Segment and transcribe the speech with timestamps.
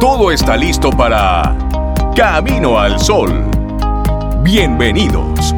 [0.00, 1.56] todo está listo para
[2.14, 3.44] Camino al Sol.
[4.42, 5.54] Bienvenidos.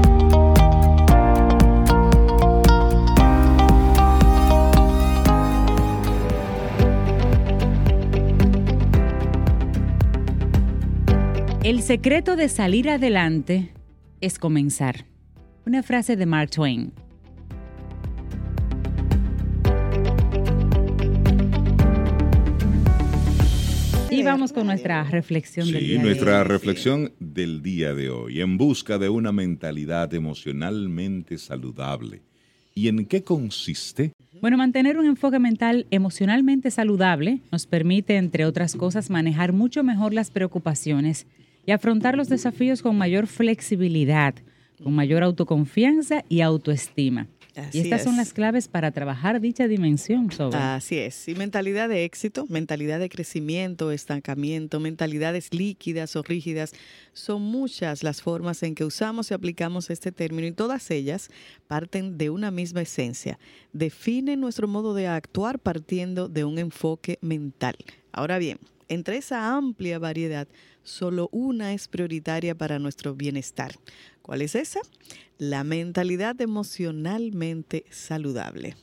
[11.62, 13.72] El secreto de salir adelante
[14.20, 15.06] es comenzar.
[15.66, 16.92] Una frase de Mark Twain.
[24.16, 26.48] Y vamos con nuestra reflexión del día Sí, nuestra de hoy.
[26.48, 32.22] reflexión del día de hoy, en busca de una mentalidad emocionalmente saludable.
[32.74, 34.12] ¿Y en qué consiste?
[34.40, 40.12] Bueno, mantener un enfoque mental emocionalmente saludable nos permite, entre otras cosas, manejar mucho mejor
[40.12, 41.26] las preocupaciones
[41.66, 44.34] y afrontar los desafíos con mayor flexibilidad,
[44.82, 47.26] con mayor autoconfianza y autoestima.
[47.56, 50.58] Así y estas son las claves para trabajar dicha dimensión sobre.
[50.58, 51.26] Así es.
[51.28, 56.72] Y mentalidad de éxito, mentalidad de crecimiento, estancamiento, mentalidades líquidas o rígidas,
[57.12, 61.30] son muchas las formas en que usamos y aplicamos este término y todas ellas
[61.66, 63.38] parten de una misma esencia.
[63.72, 67.76] Definen nuestro modo de actuar partiendo de un enfoque mental.
[68.12, 70.46] Ahora bien, entre esa amplia variedad,
[70.82, 73.72] solo una es prioritaria para nuestro bienestar.
[74.26, 74.80] ¿Cuál es esa?
[75.38, 78.74] La mentalidad emocionalmente saludable.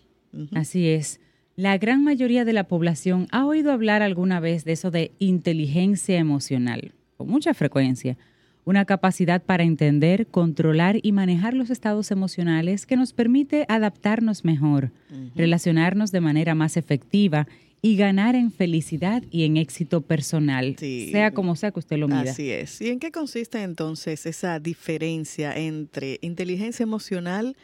[0.56, 1.20] Así es.
[1.58, 6.18] La gran mayoría de la población ha oído hablar alguna vez de eso de inteligencia
[6.18, 8.18] emocional, con mucha frecuencia.
[8.64, 14.94] Una capacidad para entender, controlar y manejar los estados emocionales que nos permite adaptarnos mejor,
[15.36, 17.50] relacionarnos de manera más efectiva
[17.86, 21.10] y ganar en felicidad y en éxito personal, Sí.
[21.12, 22.32] sea como sea que usted lo mida.
[22.32, 22.80] Así es.
[22.80, 27.58] ¿Y en qué consiste entonces esa diferencia entre inteligencia emocional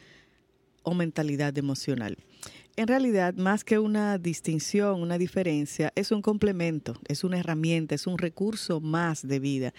[0.83, 2.17] o mentalidad emocional?
[2.75, 8.05] En realidad, más que una distinción, una diferencia, es un complemento, es una herramienta, es
[8.05, 9.73] un recurso más de vida.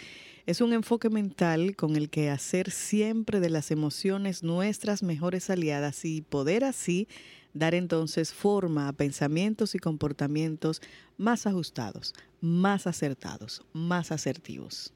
[0.47, 6.05] Es un enfoque mental con el que hacer siempre de las emociones nuestras mejores aliadas
[6.07, 7.09] y poder así
[7.55, 10.81] dar entonces forma a pensamientos y comportamientos
[11.17, 14.93] más ajustados, más acertados, más asertivos.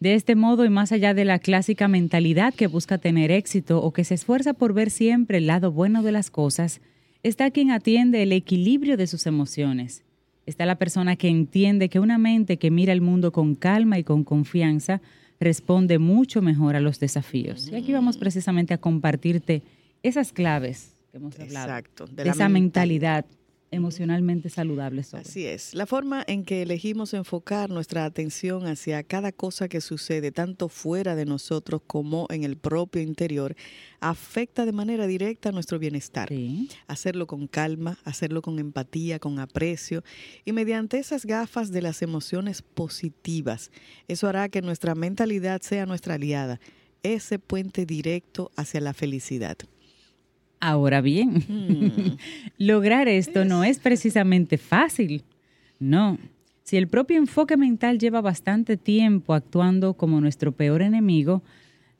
[0.00, 3.92] De este modo y más allá de la clásica mentalidad que busca tener éxito o
[3.92, 6.80] que se esfuerza por ver siempre el lado bueno de las cosas,
[7.22, 10.04] está quien atiende el equilibrio de sus emociones.
[10.46, 14.04] Está la persona que entiende que una mente que mira el mundo con calma y
[14.04, 15.00] con confianza
[15.40, 17.68] responde mucho mejor a los desafíos.
[17.72, 19.62] Y aquí vamos precisamente a compartirte
[20.02, 21.66] esas claves que hemos hablado.
[21.68, 23.24] Exacto, de esa mentalidad.
[23.24, 23.26] mentalidad
[23.70, 25.02] emocionalmente saludable.
[25.02, 25.22] sobre.
[25.22, 30.32] Así es, la forma en que elegimos enfocar nuestra atención hacia cada cosa que sucede,
[30.32, 33.54] tanto fuera de nosotros como en el propio interior,
[34.00, 36.28] afecta de manera directa nuestro bienestar.
[36.28, 36.68] Sí.
[36.86, 40.02] Hacerlo con calma, hacerlo con empatía, con aprecio
[40.44, 43.70] y mediante esas gafas de las emociones positivas.
[44.08, 46.60] Eso hará que nuestra mentalidad sea nuestra aliada,
[47.02, 49.56] ese puente directo hacia la felicidad.
[50.66, 52.16] Ahora bien, Hmm.
[52.58, 55.22] lograr esto no es precisamente fácil.
[55.78, 56.18] No.
[56.62, 61.42] Si el propio enfoque mental lleva bastante tiempo actuando como nuestro peor enemigo,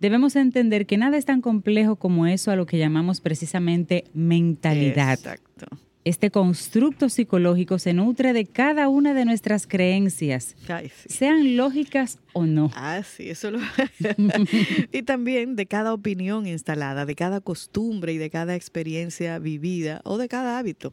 [0.00, 5.12] debemos entender que nada es tan complejo como eso a lo que llamamos precisamente mentalidad.
[5.12, 5.66] Exacto.
[6.04, 11.08] Este constructo psicológico se nutre de cada una de nuestras creencias, Ay, sí.
[11.08, 12.70] sean lógicas o no.
[12.74, 13.58] Ah, sí, eso lo...
[14.92, 20.18] y también de cada opinión instalada, de cada costumbre y de cada experiencia vivida o
[20.18, 20.92] de cada hábito.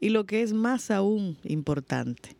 [0.00, 2.30] Y lo que es más aún importante,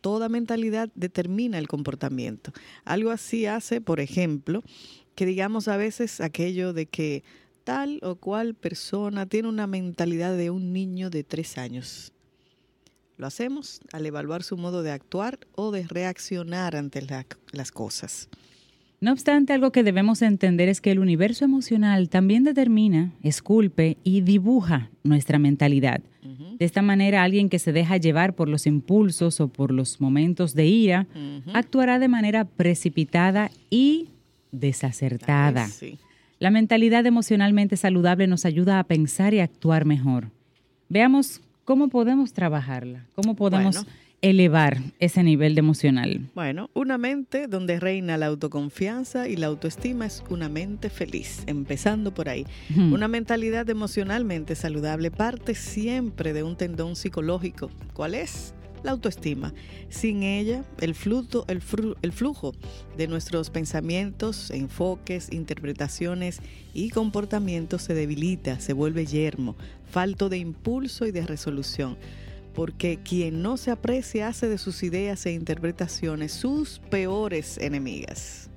[0.00, 2.52] toda mentalidad determina el comportamiento.
[2.84, 4.64] Algo así hace, por ejemplo,
[5.14, 7.22] que digamos a veces aquello de que
[7.64, 12.12] tal o cual persona tiene una mentalidad de un niño de tres años.
[13.16, 18.28] Lo hacemos al evaluar su modo de actuar o de reaccionar ante la- las cosas.
[19.00, 24.22] No obstante, algo que debemos entender es que el universo emocional también determina, esculpe y
[24.22, 26.00] dibuja nuestra mentalidad.
[26.58, 30.54] De esta manera, alguien que se deja llevar por los impulsos o por los momentos
[30.54, 31.06] de ira
[31.52, 34.08] actuará de manera precipitada y
[34.52, 35.64] desacertada.
[35.66, 35.98] Ay, sí.
[36.38, 40.30] La mentalidad emocionalmente saludable nos ayuda a pensar y actuar mejor.
[40.88, 43.90] Veamos cómo podemos trabajarla, cómo podemos Bueno.
[44.20, 46.20] elevar ese nivel de emocional?
[46.34, 52.12] Bueno, una mente donde reina la autoconfianza y la autoestima es una mente feliz, empezando
[52.12, 52.46] por ahí.
[52.76, 57.70] Una mentalidad emocionalmente saludable parte siempre de un tendón psicológico.
[57.94, 58.54] ¿Cuál es?
[58.84, 59.54] La autoestima.
[59.88, 61.62] Sin ella, el flujo, el,
[62.02, 62.52] el flujo
[62.98, 66.40] de nuestros pensamientos, enfoques, interpretaciones
[66.74, 69.56] y comportamientos se debilita, se vuelve yermo,
[69.90, 71.96] falto de impulso y de resolución.
[72.54, 78.50] Porque quien no se aprecia hace de sus ideas e interpretaciones sus peores enemigas.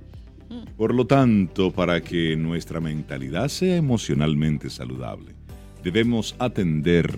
[0.76, 5.36] Por lo tanto, para que nuestra mentalidad sea emocionalmente saludable,
[5.84, 7.18] debemos atender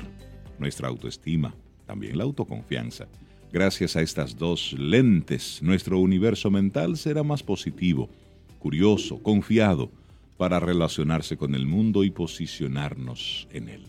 [0.60, 1.56] nuestra autoestima,
[1.90, 3.08] también la autoconfianza.
[3.52, 8.12] Gracias a estas dos lentes, nuestro universo mental será más positivo,
[8.60, 9.90] curioso, confiado,
[10.38, 13.88] para relacionarse con el mundo y posicionarnos en él.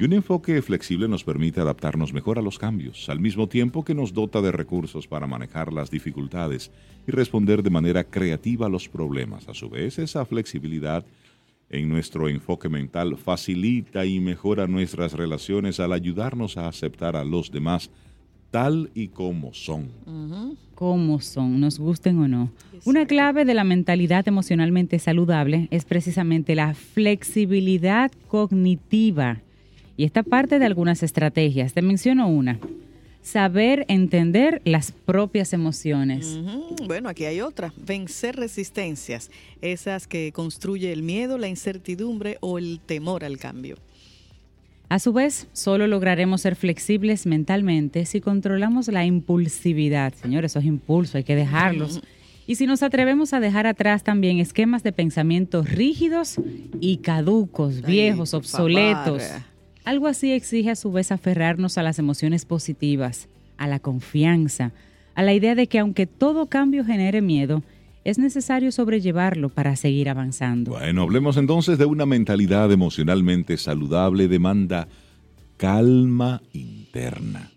[0.00, 3.94] Y un enfoque flexible nos permite adaptarnos mejor a los cambios, al mismo tiempo que
[3.94, 6.70] nos dota de recursos para manejar las dificultades
[7.06, 9.50] y responder de manera creativa a los problemas.
[9.50, 11.04] A su vez, esa flexibilidad
[11.78, 17.50] en nuestro enfoque mental facilita y mejora nuestras relaciones al ayudarnos a aceptar a los
[17.50, 17.90] demás
[18.50, 19.88] tal y como son.
[20.76, 22.52] cómo son, nos gusten o no.
[22.84, 29.40] Una clave de la mentalidad emocionalmente saludable es precisamente la flexibilidad cognitiva.
[29.96, 31.72] Y esta parte de algunas estrategias.
[31.72, 32.60] Te menciono una.
[33.24, 36.38] Saber entender las propias emociones.
[36.86, 37.72] Bueno, aquí hay otra.
[37.78, 39.30] Vencer resistencias,
[39.62, 43.76] esas que construye el miedo, la incertidumbre o el temor al cambio.
[44.90, 50.12] A su vez, solo lograremos ser flexibles mentalmente si controlamos la impulsividad.
[50.12, 52.02] Señores, esos impulsos hay que dejarlos.
[52.46, 56.36] Y si nos atrevemos a dejar atrás también esquemas de pensamientos rígidos
[56.78, 59.22] y caducos, viejos, obsoletos.
[59.22, 59.53] favor.
[59.84, 63.28] Algo así exige a su vez aferrarnos a las emociones positivas,
[63.58, 64.72] a la confianza,
[65.14, 67.62] a la idea de que aunque todo cambio genere miedo,
[68.04, 70.72] es necesario sobrellevarlo para seguir avanzando.
[70.72, 74.88] Bueno, hablemos entonces de una mentalidad emocionalmente saludable demanda
[75.56, 77.50] calma interna.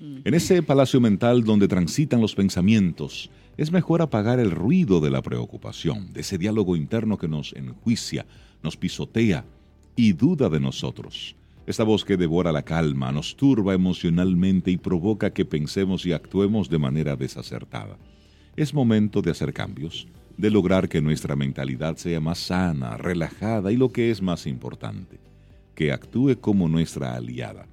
[0.00, 5.22] En ese palacio mental donde transitan los pensamientos, es mejor apagar el ruido de la
[5.22, 8.24] preocupación, de ese diálogo interno que nos enjuicia,
[8.62, 9.44] nos pisotea
[9.96, 11.34] y duda de nosotros.
[11.68, 16.70] Esta voz que devora la calma, nos turba emocionalmente y provoca que pensemos y actuemos
[16.70, 17.98] de manera desacertada.
[18.56, 23.76] Es momento de hacer cambios, de lograr que nuestra mentalidad sea más sana, relajada y
[23.76, 25.20] lo que es más importante,
[25.74, 27.66] que actúe como nuestra aliada.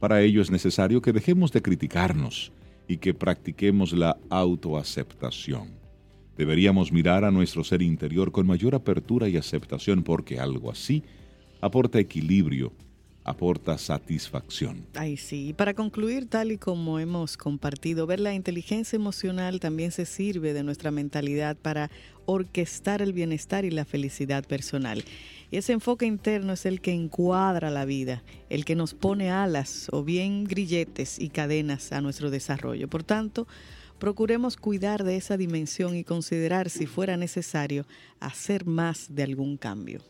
[0.00, 2.50] Para ello es necesario que dejemos de criticarnos
[2.88, 5.68] y que practiquemos la autoaceptación.
[6.38, 11.02] Deberíamos mirar a nuestro ser interior con mayor apertura y aceptación porque algo así
[11.60, 12.72] aporta equilibrio,
[13.24, 14.86] aporta satisfacción.
[14.94, 15.48] Ay, sí.
[15.48, 20.52] Y para concluir, tal y como hemos compartido, ver la inteligencia emocional también se sirve
[20.52, 21.90] de nuestra mentalidad para
[22.26, 25.04] orquestar el bienestar y la felicidad personal.
[25.50, 29.88] Y ese enfoque interno es el que encuadra la vida, el que nos pone alas
[29.90, 32.88] o bien grilletes y cadenas a nuestro desarrollo.
[32.88, 33.46] Por tanto,
[33.98, 37.86] procuremos cuidar de esa dimensión y considerar si fuera necesario
[38.20, 40.02] hacer más de algún cambio.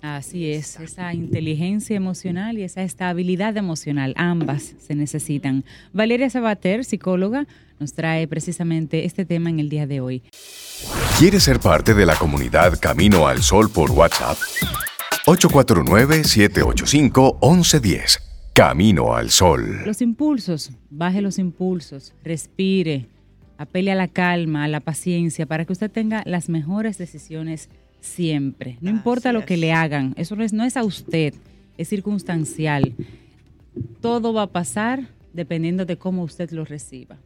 [0.00, 5.64] Así es, esa inteligencia emocional y esa estabilidad emocional, ambas se necesitan.
[5.92, 7.48] Valeria Sabater, psicóloga,
[7.80, 10.22] nos trae precisamente este tema en el día de hoy.
[11.18, 14.38] ¿Quieres ser parte de la comunidad Camino al Sol por WhatsApp?
[15.26, 18.20] 849-785-1110.
[18.52, 19.84] Camino al Sol.
[19.84, 23.06] Los impulsos, baje los impulsos, respire,
[23.56, 27.68] apele a la calma, a la paciencia, para que usted tenga las mejores decisiones
[28.08, 28.78] siempre.
[28.80, 31.34] No importa Así lo que le hagan, eso no es, no es a usted,
[31.76, 32.94] es circunstancial.
[34.00, 37.16] Todo va a pasar dependiendo de cómo usted lo reciba.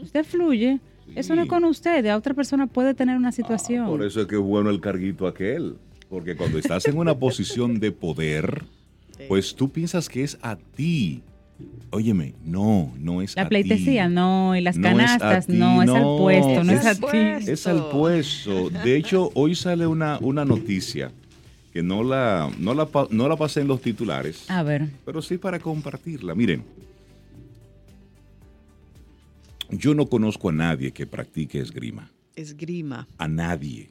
[0.00, 0.80] Usted fluye,
[1.14, 3.86] eso no es con usted, a otra persona puede tener una situación.
[3.86, 5.76] Por eso es que es bueno el carguito aquel.
[6.08, 8.64] Porque cuando estás en una posición de poder,
[9.28, 11.22] pues tú piensas que es a ti.
[11.90, 13.50] Óyeme, no, no es a La ti.
[13.50, 16.86] pleitesía no, y las No canastas ti, no, es al no, puesto, no es, es
[16.86, 17.00] a al ti.
[17.02, 17.50] puesto.
[17.52, 18.70] Es al puesto.
[18.70, 21.12] De hecho, hoy sale una, una noticia
[21.72, 25.36] que no la, no, la, no la pasé en los titulares, A ver, pero sí
[25.38, 26.34] para compartirla.
[26.34, 26.64] Miren,
[29.70, 32.10] yo no conozco a nadie que practique esgrima.
[32.36, 33.08] Esgrima.
[33.18, 33.90] A nadie.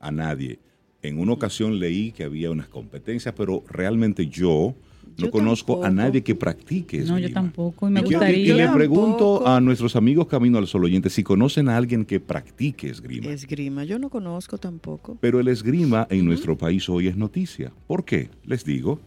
[0.00, 0.58] A nadie.
[1.02, 4.74] En una ocasión leí que había unas competencias, pero realmente yo
[5.16, 7.18] no Yo conozco a nadie que practique esgrima.
[7.20, 8.54] no, yo tampoco, y me Y, quiero- y- gustaría.
[8.54, 9.48] y le Yo pregunto tampoco.
[9.48, 13.26] a nuestros amigos Camino al Sol oyentes si conocen a alguien que practique esgrima.
[13.28, 13.84] Esgrima.
[13.84, 15.16] Yo no conozco tampoco.
[15.20, 17.72] Pero el esgrima en nuestro país hoy es noticia.
[17.86, 18.30] ¿Por qué?
[18.44, 19.00] Les digo,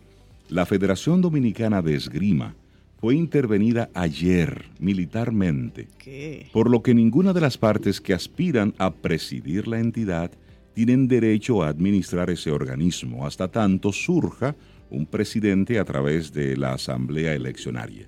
[0.49, 2.55] la Federación Dominicana de Esgrima
[2.99, 6.47] fue intervenida ayer militarmente, ¿Qué?
[6.53, 10.31] por lo que ninguna de las partes que aspiran a presidir la entidad
[10.73, 14.55] tienen derecho a administrar ese organismo hasta tanto surja
[14.91, 18.07] un presidente a través de la asamblea eleccionaria.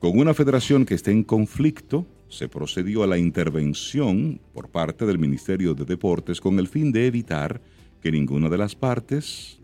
[0.00, 5.18] Con una federación que esté en conflicto, se procedió a la intervención por parte del
[5.18, 7.60] Ministerio de Deportes con el fin de evitar
[8.02, 9.58] que ninguna de las partes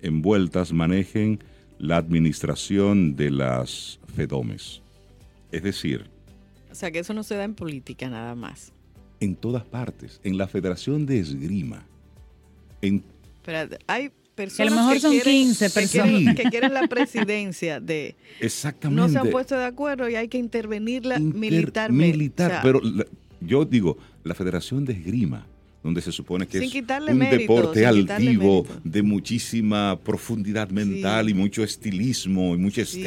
[0.00, 1.40] envueltas manejen
[1.78, 4.80] la administración de las FEDOMES.
[5.50, 6.08] Es decir,
[6.70, 8.72] O sea, que eso no se da en política nada más.
[9.20, 11.86] en todas partes, en la Federación de Esgrima,
[12.80, 13.04] en
[13.42, 16.34] Espérate, hay personas mejor son quieren, 15 que quieren- personas.
[16.36, 18.16] que quieren la presidencia de...
[18.40, 22.16] exactamente No se han puesto de acuerdo y hay que intervenirla inter- militarmente.
[22.16, 23.06] militar, O sea, pero la-
[23.40, 25.46] yo digo, la Federación de Esgrima,
[25.82, 31.30] donde se supone que es un mérito, deporte altivo, de muchísima profundidad mental Sí.
[31.32, 33.00] y mucho estilismo y mucha sí.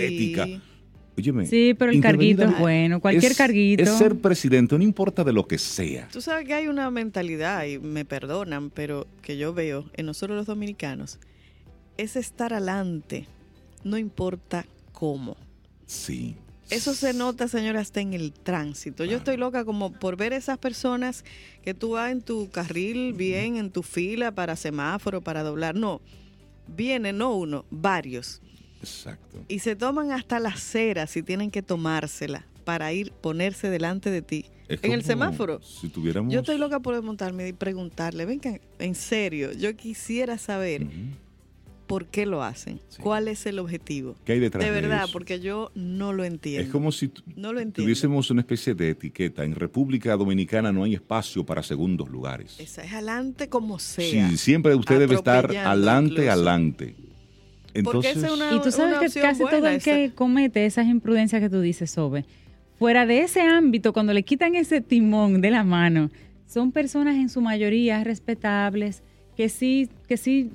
[1.17, 2.99] Óyeme, Sí, pero el carguito es bueno.
[2.99, 3.83] Cualquier es- carguito.
[3.83, 6.09] Es ser presidente, no importa de lo que sea.
[6.11, 10.35] Tú sabes que hay una mentalidad, y me perdonan, pero que yo veo en nosotros
[10.35, 11.19] los dominicanos,
[11.97, 13.27] es estar adelante,
[13.83, 15.37] no importa cómo.
[15.85, 16.35] Sí.
[16.69, 19.05] Eso se nota, señora, hasta en el tránsito.
[19.05, 21.23] Yo estoy loca como por ver esas personas
[21.63, 25.75] que tú vas en tu carril bien, en tu fila para semáforo, para doblar.
[25.75, 26.01] No,
[26.67, 28.41] vienen no uno, varios.
[28.89, 29.43] Exacto.
[29.47, 34.21] Y se toman hasta la cera si tienen que tomársela para ir ponerse delante de
[34.21, 34.45] ti.
[34.67, 35.61] Es en el semáforo.
[35.61, 36.33] Si tuviéramos...
[36.33, 40.91] Yo estoy loca por desmontarme y preguntarle, venga, en serio, yo quisiera saber Ujú.
[41.85, 42.99] por qué lo hacen, Sí.
[42.99, 44.15] cuál es el objetivo.
[44.25, 45.13] ¿Qué hay detrás De de verdad, eso?
[45.13, 46.63] porque yo no lo entiendo.
[46.63, 49.43] Es como si No lo tuviésemos una especie de etiqueta.
[49.43, 52.59] En República Dominicana no hay espacio para segundos lugares.
[52.59, 54.29] Esa es adelante como sea.
[54.31, 56.31] Sí, siempre usted debe estar adelante, incluso.
[56.31, 56.95] adelante.
[57.75, 61.49] Entonces, es una- Y tú sabes que casi todo el que comete esas imprudencias que
[61.49, 62.25] tú dices, Sobe,
[62.79, 66.09] fuera de ese ámbito, cuando le quitan ese timón de la mano,
[66.47, 69.03] son personas en su mayoría respetables,
[69.35, 70.51] que sí, que sí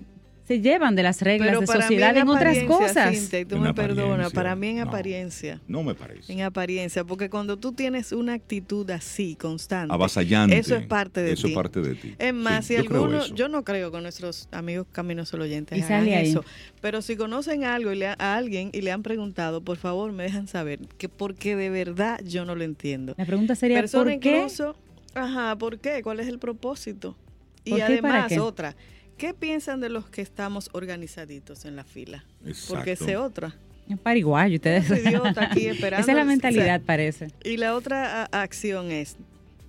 [0.50, 3.16] se llevan de las reglas Pero de para sociedad en otras cosas.
[3.16, 4.82] Cintia, y tú En me perdonas, para mí en no.
[4.82, 5.60] apariencia.
[5.68, 6.32] no me parece.
[6.32, 10.58] En apariencia, porque cuando tú tienes una actitud así, constante, Avasallante.
[10.58, 11.50] eso es parte de Eso ti.
[11.52, 12.16] es parte de ti.
[12.18, 13.32] Es más, Sí, si alguno, eso.
[13.36, 16.30] yo no creo que nuestros amigos Caminos Solo Oyentes Y hagan sale ahí.
[16.30, 16.44] eso,
[16.80, 20.24] pero si conocen algo y le, a alguien y le han preguntado, por favor me
[20.24, 23.14] dejan saber, que porque de verdad yo no lo entiendo.
[23.16, 24.36] La pregunta sería, Persona ¿por qué?
[24.36, 24.74] incluso,
[25.14, 26.02] ajá, ¿por qué?
[26.02, 27.16] ¿Cuál es el propósito?
[27.64, 28.74] Y ¿Por qué y para además, otra,
[29.20, 32.24] ¿qué piensan de los que estamos organizaditos en la fila?
[32.68, 33.04] Porque Exacto.
[33.04, 33.54] sé otra.
[33.86, 34.88] Es pariguayo, ustedes.
[35.04, 36.02] Idiota aquí esperando.
[36.02, 37.28] Esa es la o sea, mentalidad, parece.
[37.44, 39.16] y la otra acción es,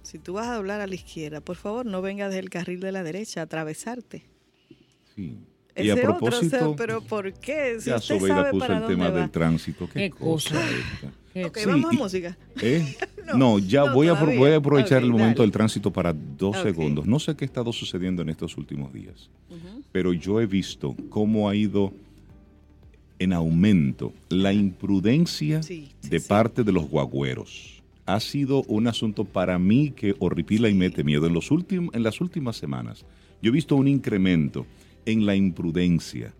[0.03, 2.93] si tú vas a doblar a la izquierda, por favor no vengas del carril de
[2.93, 4.23] la derecha a atravesarte.
[5.15, 5.37] Sí.
[5.75, 7.77] Ese Y a otro, o sea, propósito, pero ¿por qué?
[7.81, 9.19] Si ya usted sabe puso para el dónde tema va.
[9.19, 9.87] del tránsito.
[9.89, 11.11] Qué, Qué cosa cosa.
[11.35, 12.37] Ok, Sí, vamos a música.
[12.61, 12.95] ¿Eh?
[13.25, 15.43] No, No, ya no, voy, a, voy aprovechar el momento dale.
[15.43, 17.05] del tránsito para dos segundos.
[17.05, 19.29] No sé qué ha estado sucediendo en estos últimos días,
[19.91, 21.93] pero yo he visto cómo ha ido
[23.19, 27.83] en aumento la imprudencia Sí, sí, de parte de los guagüeros.
[28.07, 31.27] Ha sido un asunto para mí que horripila y mete miedo.
[31.27, 33.05] En, los en las últimas semanas
[33.41, 34.65] yo he visto un incremento
[35.05, 36.33] en la imprudencia,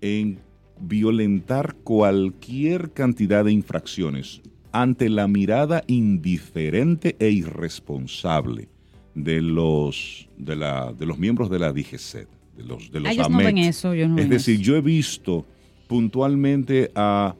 [0.00, 0.38] en
[0.80, 4.40] violentar cualquier cantidad de infracciones
[4.72, 8.68] ante la mirada indiferente e irresponsable
[9.14, 13.12] de los, de la, de los miembros de la DGC, de los, de los Ah,
[13.12, 14.62] ellos no ven eso, yo no Es ven decir, eso.
[14.62, 15.44] yo he visto
[15.86, 17.34] puntualmente a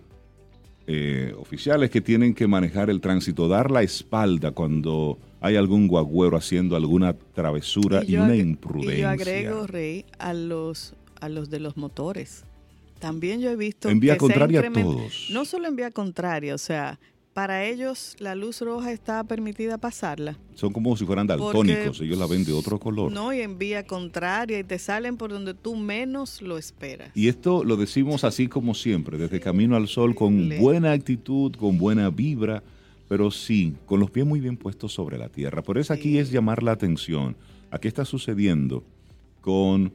[0.86, 6.36] eh, oficiales que tienen que manejar el tránsito, dar la espalda cuando hay algún guagüero
[6.36, 8.96] haciendo alguna travesura y, yo una imprudencia.
[8.96, 12.44] Y yo agrego, Rey, a los, a los de los motores.
[12.98, 15.28] También yo he visto En vía que contraria a todos.
[15.30, 16.98] No solo en vía contraria, o sea,
[17.32, 20.36] para ellos la luz roja está permitida pasarla.
[20.54, 23.12] Son como si fueran daltónicos, ellos la ven de otro color.
[23.12, 27.10] No, y en vía contraria y te salen por donde tú menos lo esperas.
[27.14, 31.78] Y esto lo decimos así como siempre, desde Camino al Sol, con buena actitud, con
[31.78, 32.64] buena vibra,
[33.08, 35.62] pero sí, con los pies muy bien puestos sobre la tierra.
[35.62, 36.18] Por eso aquí Sí.
[36.18, 37.36] es llamar la atención
[37.70, 38.82] a qué está sucediendo
[39.40, 39.92] con,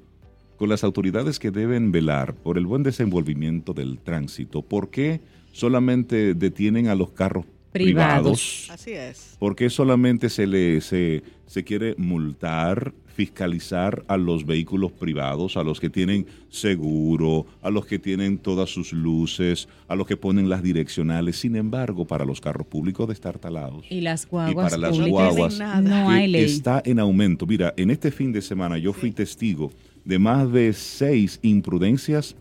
[0.63, 4.61] con las autoridades que deben velar por el buen desenvolvimiento del tránsito.
[4.61, 5.19] ¿Por qué
[5.51, 7.43] solamente detienen a los carros
[7.73, 8.21] Privados.
[8.63, 8.69] privados?
[8.71, 9.35] Así es.
[9.39, 15.63] ¿Por qué solamente se le se, se quiere multar, fiscalizar a los vehículos privados, a
[15.63, 20.47] los que tienen seguro, a los que tienen todas sus luces, a los que ponen
[20.47, 21.35] las direccionales?
[21.35, 24.91] Sin embargo, para los carros públicos de estar talados Y las y guaguas para las
[24.91, 26.45] públicas guaguas no que hay ley.
[26.45, 27.45] está en aumento.
[27.45, 29.69] Mira, en este fin de semana yo fui testigo
[30.05, 32.35] de más de seis imprudencias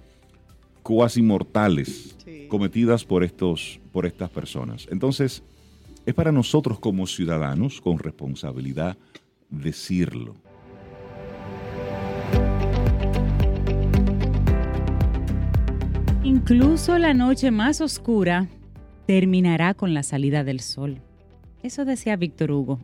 [0.82, 2.46] cuasi mortales Sí.
[2.48, 4.86] cometidas por, estos, por estas personas.
[4.90, 5.42] Entonces,
[6.06, 8.96] es para nosotros como ciudadanos con responsabilidad
[9.50, 10.34] decirlo.
[16.24, 18.48] Incluso la noche más oscura
[19.06, 21.00] terminará con la salida del sol.
[21.62, 22.80] Eso decía Víctor Hugo.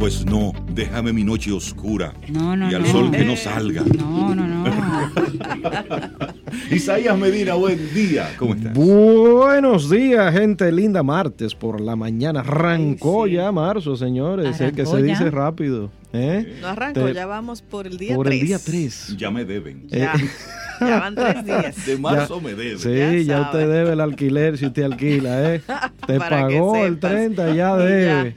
[0.00, 2.88] Pues no, déjame mi noche oscura No, no, y al no.
[2.88, 3.82] sol que no salga.
[3.98, 4.64] No, no, no.
[6.74, 8.30] Isaías Medina, buen día.
[8.38, 8.72] ¿Cómo estás?
[8.72, 11.02] Buenos días, gente linda.
[11.02, 12.40] Martes por la mañana.
[12.40, 13.32] Arrancó sí.
[13.32, 14.58] ya marzo, señores.
[14.58, 15.12] Es que Arrancó se ya.
[15.12, 15.90] dice rápido.
[16.14, 16.56] ¿eh?
[16.62, 18.40] No arranco, Te- ya vamos por el día Por 3.
[18.40, 19.16] el día 3.
[19.18, 19.86] Ya me deben.
[19.88, 20.14] Ya,
[20.88, 21.86] ya van tres días.
[21.86, 22.78] De marzo me deben.
[22.78, 25.60] Sí, Ya ya, usted debe el alquiler si usted alquila, ¿eh?
[26.06, 27.10] Te Para pagó el sepas.
[27.12, 27.76] 30, ya Y ya.
[27.76, 28.36] debe.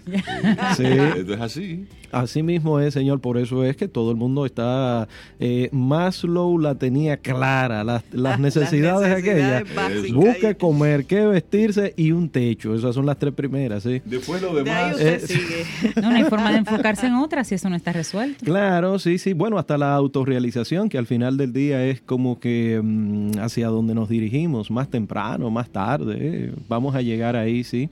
[0.76, 0.84] Sí,
[1.20, 1.88] Esto es así.
[2.14, 3.20] Así mismo es, señor.
[3.20, 5.08] Por eso es que todo el mundo está.
[5.40, 9.64] Eh, Maslow la tenía clara, las, las necesidades, aquellas.
[9.76, 10.12] básicas.
[10.14, 12.76] Busque comer, qué vestirse y un techo.
[12.76, 14.02] Esas son las tres primeras, ¿sí?
[14.06, 14.94] Después lo De ahí demás.
[14.96, 15.94] usted Eh, sigue.
[16.02, 18.46] No, no hay forma de enfocarse en otra si eso no está resuelto.
[18.46, 19.34] Claro, sí, sí.
[19.34, 23.94] Bueno, hasta la autorrealización, que al final del día es como que mm, hacia donde
[23.96, 26.18] nos dirigimos, más temprano, más tarde.
[26.20, 27.90] eh, Vamos a llegar ahí, sí.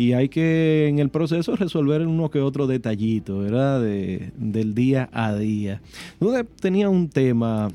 [0.00, 3.80] Y hay que en el proceso resolver uno que otro detallito, ¿verdad?
[3.82, 5.82] De- del día a día.
[6.20, 7.68] Yo tenía un tema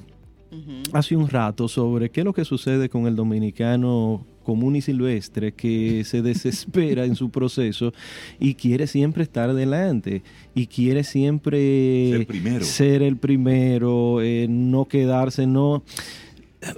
[0.94, 5.52] hace un rato sobre qué es lo que sucede con el dominicano común y silvestre
[5.52, 7.94] que se desespera en su proceso
[8.40, 10.22] y quiere siempre estar delante
[10.54, 12.64] y quiere siempre Ser primero.
[12.64, 15.84] ser el primero, eh, no quedarse, no...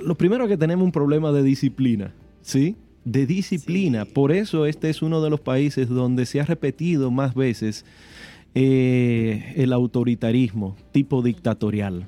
[0.03, 2.75] Lo primero es que tenemos un problema de disciplina, ¿sí?
[3.09, 4.03] De disciplina.
[4.03, 4.11] Sí.
[4.13, 7.85] Por eso este es uno de los países donde se ha repetido más veces
[8.53, 12.07] eh, el autoritarismo tipo dictatorial.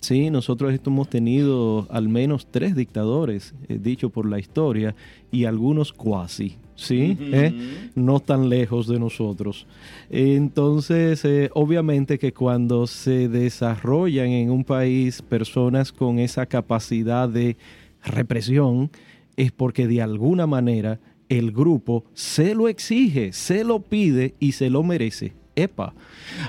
[0.00, 4.94] Sí, nosotros hemos tenido al menos tres dictadores, eh, dicho por la historia,
[5.32, 7.16] y algunos cuasi, ¿sí?
[7.18, 7.52] ¿Eh?
[7.94, 9.66] No tan lejos de nosotros.
[10.10, 17.56] Entonces, eh, obviamente que cuando se desarrollan en un país personas con esa capacidad de
[18.04, 18.90] represión,
[19.36, 24.70] es porque de alguna manera el grupo se lo exige, se lo pide y se
[24.70, 25.32] lo merece.
[25.58, 25.94] Epa,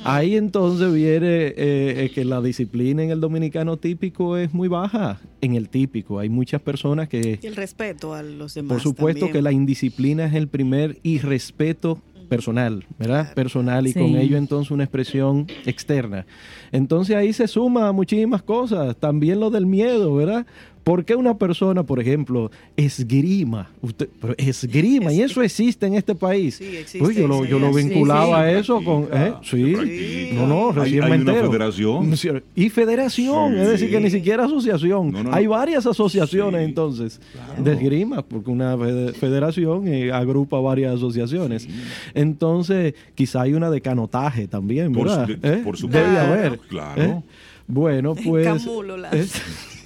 [0.03, 5.21] ahí entonces viene eh, eh, que la disciplina en el dominicano típico es muy baja.
[5.39, 8.69] En el típico hay muchas personas que, Y el respeto a los demás.
[8.73, 13.33] por supuesto, que la indisciplina es el primer irrespeto personal, ¿verdad?
[13.33, 13.99] Personal y Sí.
[13.99, 16.25] con ello entonces una expresión externa.
[16.73, 20.45] Entonces ahí se suma muchísimas cosas, también lo del miedo, ¿verdad?
[20.87, 23.69] ¿Por qué una persona, por ejemplo, esgrima?
[23.81, 26.55] Usted, pero esgrima, y eso existe en este país.
[26.55, 29.09] Sí, existe, Pues yo lo, yo lo sí, vinculaba a eso con...
[29.11, 29.33] ¿eh?
[29.43, 31.51] Sí, no, no, Hay- recién hay me una entero.
[31.51, 32.13] federación.
[32.55, 33.59] Y federación, Sí.
[33.59, 35.11] es decir, que ni siquiera asociación.
[35.11, 35.35] No, no, no.
[35.35, 37.63] Hay varias asociaciones Sí, entonces claro.
[37.63, 41.67] de esgrima, porque una fede- federación eh, agrupa varias asociaciones.
[42.13, 45.25] Entonces, quizá hay una de canotaje también, Por ¿verdad?
[45.27, 45.61] su- ¿Eh?
[45.65, 46.07] por supuesto.
[46.07, 46.59] Debe haber.
[46.59, 47.01] Claro.
[47.03, 47.21] ¿eh?
[47.67, 48.47] Bueno, pues...
[48.47, 49.27] Camulo, eh,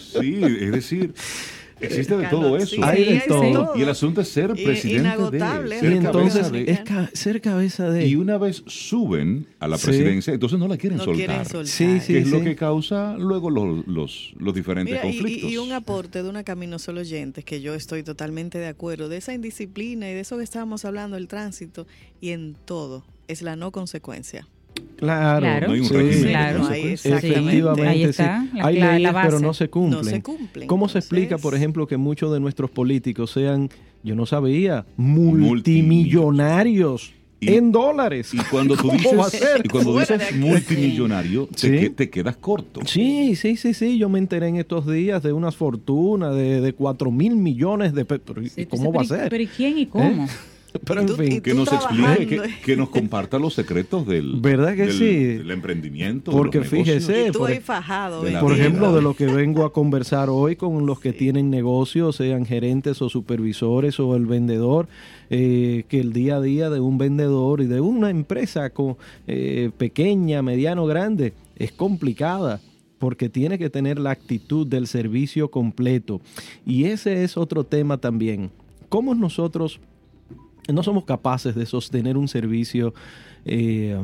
[0.00, 1.14] Sí, es decir,
[1.80, 2.76] existe de todo eso.
[2.76, 3.72] Sí, Hay de todo.
[3.76, 7.10] Y el asunto es ser presidente inagotable, de, y ser entonces cabeza de- es ca-
[7.12, 8.06] ser cabeza de...
[8.06, 9.86] y una vez suben a la Sí.
[9.86, 11.26] presidencia, entonces no la quieren no soltar.
[11.26, 11.66] quieren soltar.
[11.66, 12.12] Sí, sí.
[12.14, 15.50] que es lo que causa luego los, los, los diferentes Mira, conflictos.
[15.50, 19.08] y, y un aporte de una Camino Solo Oyentes, que yo estoy totalmente de acuerdo,
[19.08, 21.86] de esa indisciplina y de eso que estábamos hablando, el tránsito,
[22.20, 24.48] y en todo, es la no consecuencia.
[24.96, 25.66] Claro, Claro.
[25.68, 25.94] No hay un sí.
[25.94, 26.70] régimen Claro.
[26.72, 28.22] Efectivamente, Ahí sí.
[28.22, 30.02] la- Hay la- la leyes, pero no se cumplen.
[30.02, 30.66] No se cumplen.
[30.68, 33.68] ¿Cómo se explica, por ejemplo, que muchos de nuestros políticos sean,
[34.02, 38.32] yo no sabía, multimillonarios Y- en dólares?
[38.32, 39.60] Y cuando tú ¿Cómo dices, va a ser?
[39.64, 41.70] y cuando dices multimillonario, te, Sí.
[41.70, 42.80] que- te quedas corto.
[42.86, 43.98] Sí, sí, sí, sí.
[43.98, 48.04] Yo me enteré en estos días de unas fortunas de, de 4 mil millones de
[48.06, 48.24] pesos.
[48.70, 49.40] ¿Cómo va a pero- Pero ser?
[49.42, 50.26] ¿y quién y cómo?
[50.84, 51.40] Pero en fin.
[51.40, 55.14] Que nos explique, que, que nos comparta los secretos del, ¿Verdad que del- sí?
[55.38, 56.30] del emprendimiento.
[56.30, 58.22] de Porque fíjese, tú por ahí fajado.
[58.22, 62.16] de Por ejemplo, de lo que vengo a conversar hoy con los que tienen negocios,
[62.16, 64.88] sean gerentes o supervisores o el vendedor,
[65.30, 69.70] eh, que el día a día de un vendedor y de una empresa con, eh,
[69.76, 72.60] pequeña, mediano, grande, es complicada
[72.98, 76.20] porque tiene que tener la actitud del servicio completo.
[76.64, 78.50] Y ese es otro tema también.
[78.88, 79.80] ¿Cómo nosotros
[80.72, 82.94] no somos capaces de sostener un servicio,
[83.44, 83.96] eh,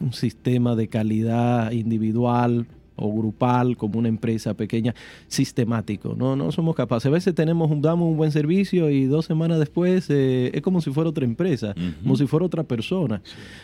[0.00, 4.94] un sistema de calidad individual o grupal como una empresa pequeña
[5.26, 6.14] sistemático.
[6.16, 7.06] No, no somos capaces.
[7.06, 10.80] A veces tenemos un, damos un buen servicio y dos semanas después eh, es como
[10.80, 13.22] si fuera otra empresa, como si fuera otra persona.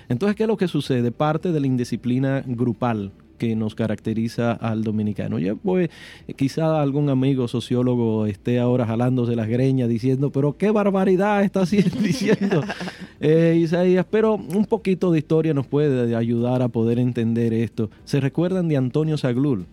[0.09, 1.13] Entonces, ¿qué es lo que sucede?
[1.13, 5.39] Parte de la indisciplina grupal que nos caracteriza al dominicano.
[5.39, 5.91] Ya pues,
[6.37, 11.65] quizá algún amigo sociólogo esté ahora jalándose las greñas diciendo, pero qué barbaridad está
[12.01, 12.63] diciendo
[13.21, 17.91] eh, Isaías, pero un poquito de historia nos puede ayudar a poder entender esto.
[18.05, 19.67] ¿Se recuerdan de Antonio Saglul?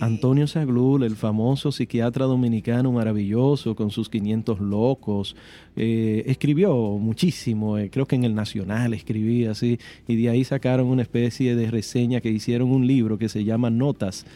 [0.00, 5.36] Antonio Saglul, el famoso psiquiatra dominicano maravilloso con sus 500 locos,
[5.76, 10.86] eh, escribió muchísimo, eh, creo que en el Nacional escribía así, y de ahí sacaron
[10.86, 14.26] una especie de reseña que hicieron un libro que se llama Notas,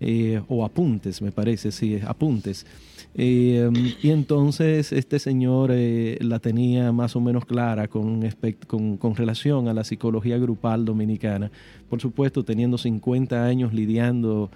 [0.00, 2.66] eh, o Apuntes, me parece, sí, Apuntes.
[3.14, 5.72] y entonces este señor
[6.20, 8.22] la tenía más o menos clara con,
[8.66, 11.50] con, con, relación a la psicología grupal dominicana.
[11.88, 14.50] Por supuesto, teniendo 50 años lidiando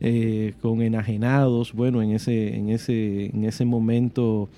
[0.00, 1.72] eh, con enajenados.
[1.72, 4.48] Bueno, en ese, en ese, en ese momento,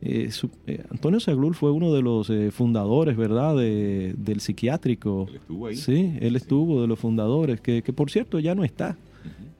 [0.00, 0.30] eh,
[0.68, 5.26] eh, Antonio Saglul fue uno de los fundadores, ¿verdad?, del psiquiátrico.
[5.28, 5.74] Él estuvo ahí.
[5.74, 8.96] Sí, él estuvo de los fundadores, que, que por cierto ya no está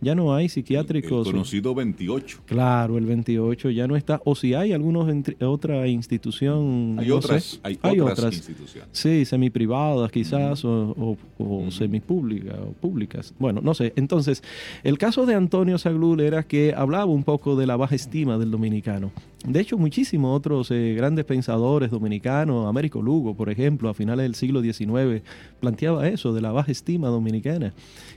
[0.07, 1.27] ya no hay psiquiátricos.
[1.27, 2.43] El conocido 28.
[2.47, 4.21] Claro, el 28 ya no está.
[4.25, 6.97] O si hay algunos otra institución.
[7.01, 8.89] Hay otras, hay, otras, instituciones.
[8.93, 13.35] Sí, semiprivadas quizás, o, o, semipúblicas, o públicas.
[13.41, 13.93] Bueno, no sé.
[13.97, 14.45] Entonces,
[14.85, 18.53] el caso de Antonio Saglul era que hablaba un poco de la baja estima del
[18.53, 19.11] dominicano.
[19.45, 24.35] De hecho, muchísimos otros eh, grandes pensadores dominicanos, Américo Lugo, por ejemplo, a finales del
[24.35, 25.23] siglo XIX,
[25.61, 27.73] planteaba eso de la baja estima dominicana,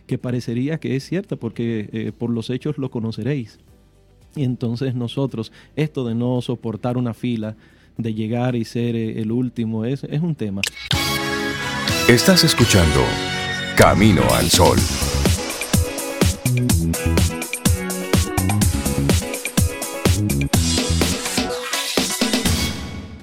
[0.09, 3.59] que parecería que es cierta porque eh, por los hechos lo conoceréis.
[4.35, 7.55] Y entonces nosotros, esto de no soportar una fila,
[7.95, 10.61] de llegar y ser eh, el último, es, es un tema.
[12.07, 13.03] Estás escuchando
[13.77, 14.79] Camino al Sol.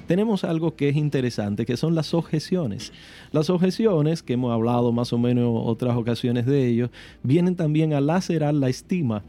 [0.07, 2.93] Tenemos algo que es interesante, que son las objeciones.
[3.31, 6.89] Las objeciones, que hemos hablado más o menos otras ocasiones de ello,
[7.23, 9.23] vienen también a lacerar la estima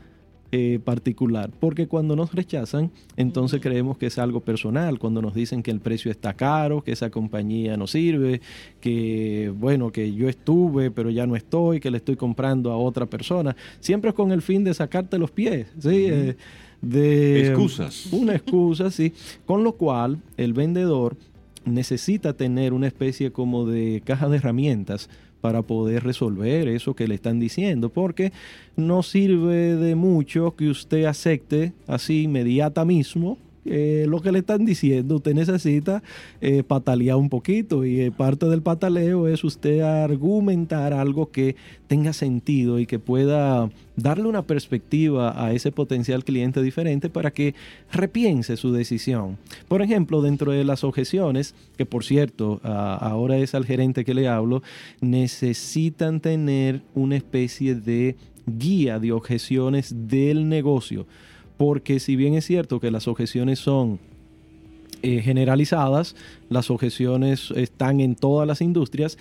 [0.51, 5.63] eh, particular, porque cuando nos rechazan, entonces creemos que es algo personal, cuando nos dicen
[5.63, 8.41] que el precio está caro, que esa compañía no sirve,
[8.81, 13.05] que bueno, que yo estuve, pero ya no estoy, que le estoy comprando a otra
[13.05, 16.35] persona, siempre es con el fin de sacarte los pies, ¿sí?
[16.81, 18.09] De excusas.
[18.13, 19.13] Una excusa, sí,
[19.47, 21.17] con lo cual el vendedor
[21.65, 25.09] necesita tener una especie como de caja de herramientas
[25.41, 28.33] para poder resolver eso que le están diciendo, porque
[28.77, 33.39] no sirve de mucho que usted acepte así inmediata mismo
[33.71, 36.03] eh, lo que le están diciendo, usted necesita
[36.41, 41.55] eh, patalear un poquito y eh, parte del pataleo es usted argumentar algo que
[41.87, 47.55] tenga sentido y que pueda darle una perspectiva a ese potencial cliente diferente para que
[47.93, 49.37] repiense su decisión.
[49.69, 54.29] Por ejemplo, dentro de las objeciones, que por cierto, ahora es al gerente que le
[54.29, 54.63] hablo,
[55.01, 61.07] necesitan tener una especie de guía de objeciones del negocio
[61.59, 63.99] porque si bien es cierto que las objeciones son
[65.03, 66.17] eh, generalizadas,
[66.49, 69.19] las objeciones están en todas las industrias,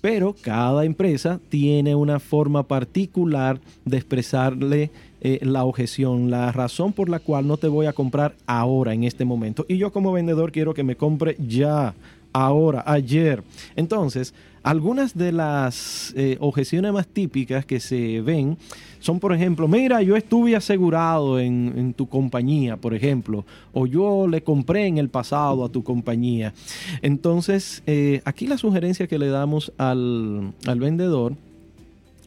[0.00, 7.08] pero cada empresa tiene una forma particular de expresarle eh, la objeción, la razón por
[7.08, 9.64] la cual no te voy a comprar ahora, en este momento.
[9.68, 11.94] Y yo como vendedor quiero que me compre ya,
[12.34, 13.42] ahora, ayer.
[13.76, 18.58] Entonces, algunas de las eh, objeciones más típicas que se ven
[18.98, 24.42] son, por ejemplo, mira, yo estuve asegurado en, tu compañía, por ejemplo, o yo le
[24.42, 26.54] compré en el pasado a tu compañía.
[27.02, 31.34] Entonces, eh, aquí la sugerencia que le damos al, al vendedor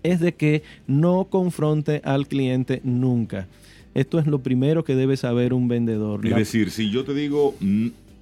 [0.03, 3.47] es de que no confronte al cliente nunca.
[3.95, 6.23] Esto es lo primero que debe saber un vendedor.
[6.27, 7.55] Es decir, si yo te digo,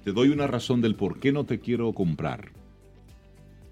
[0.06, 2.52] te doy una razón del por qué no te quiero comprar.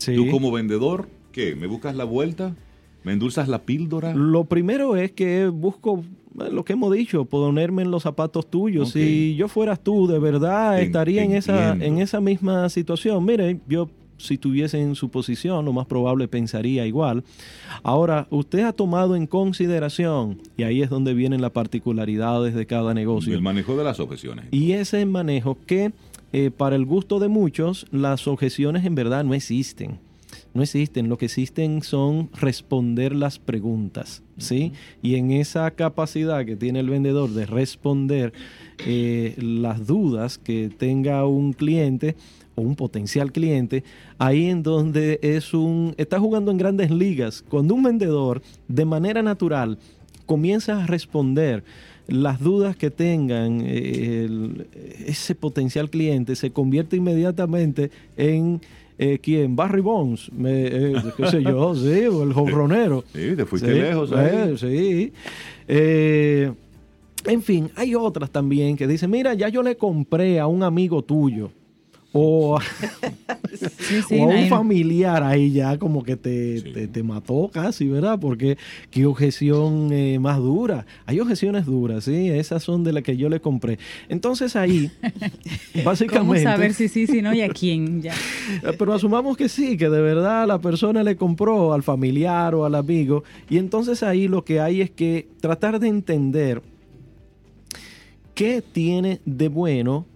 [0.04, 1.54] Tú como vendedor, ¿qué?
[1.54, 2.56] ¿Me buscas la vuelta?
[3.04, 4.12] ¿Me endulzas la píldora?
[4.16, 6.02] Lo primero es que busco
[6.40, 8.90] eh, lo que hemos dicho, ponerme en los zapatos tuyos.
[8.90, 13.24] Si yo fueras tú, de verdad estaría en esa, en esa misma situación.
[13.24, 17.24] Mire, yo si estuviese en su posición, lo más probable pensaría igual.
[17.82, 22.94] Ahora, usted ha tomado en consideración, y ahí es donde vienen las particularidades de cada
[22.94, 23.34] negocio.
[23.34, 24.46] El manejo de las objeciones.
[24.50, 25.92] Y ese manejo que,
[26.34, 30.00] eh, para el gusto de muchos, las objeciones en verdad no existen
[30.52, 31.08] no existen.
[31.08, 34.72] Lo que existen son responder las preguntas, ¿sí?
[35.00, 38.32] Y en esa capacidad que tiene el vendedor de responder
[38.84, 42.16] eh, las dudas que tenga un cliente
[42.56, 43.84] o un potencial cliente,
[44.18, 47.44] ahí en donde es un está jugando en grandes ligas.
[47.48, 49.78] Cuando un vendedor de manera natural
[50.26, 51.64] comienza a responder
[52.06, 54.66] las dudas que tengan eh, el-
[55.06, 58.60] ese potencial cliente se convierte inmediatamente en
[58.98, 63.44] eh, quién Barry Bonds me, eh, qué sé yo sí o el jonronero Sí, te
[63.44, 64.30] fuiste Sí, lejos ahí.
[64.36, 65.12] eh, sí.
[65.66, 66.52] Eh,
[67.26, 71.00] en fin, hay otras también que dicen, mira, ya yo le compré a un amigo
[71.02, 71.50] tuyo.
[72.16, 72.62] O a,
[73.78, 76.72] Sí, sí, o a un familiar ahí ya como que te, Sí.
[76.72, 78.18] te, te mató casi, ¿verdad?
[78.20, 78.56] Porque
[78.90, 80.86] qué objeción eh, más dura.
[81.06, 82.28] Hay objeciones duras, ¿sí?
[82.30, 83.78] Esas son de las que yo le compré.
[84.08, 84.90] Entonces ahí,
[85.72, 86.44] ¿Cómo básicamente...
[86.44, 88.00] saber si sí, si no y a quién?
[88.00, 88.14] Ya.
[88.78, 92.76] Pero asumamos que sí, que de verdad la persona le compró al familiar o al
[92.76, 93.24] amigo.
[93.50, 96.62] Y entonces ahí lo que hay es que tratar de entender
[98.34, 100.06] qué tiene de bueno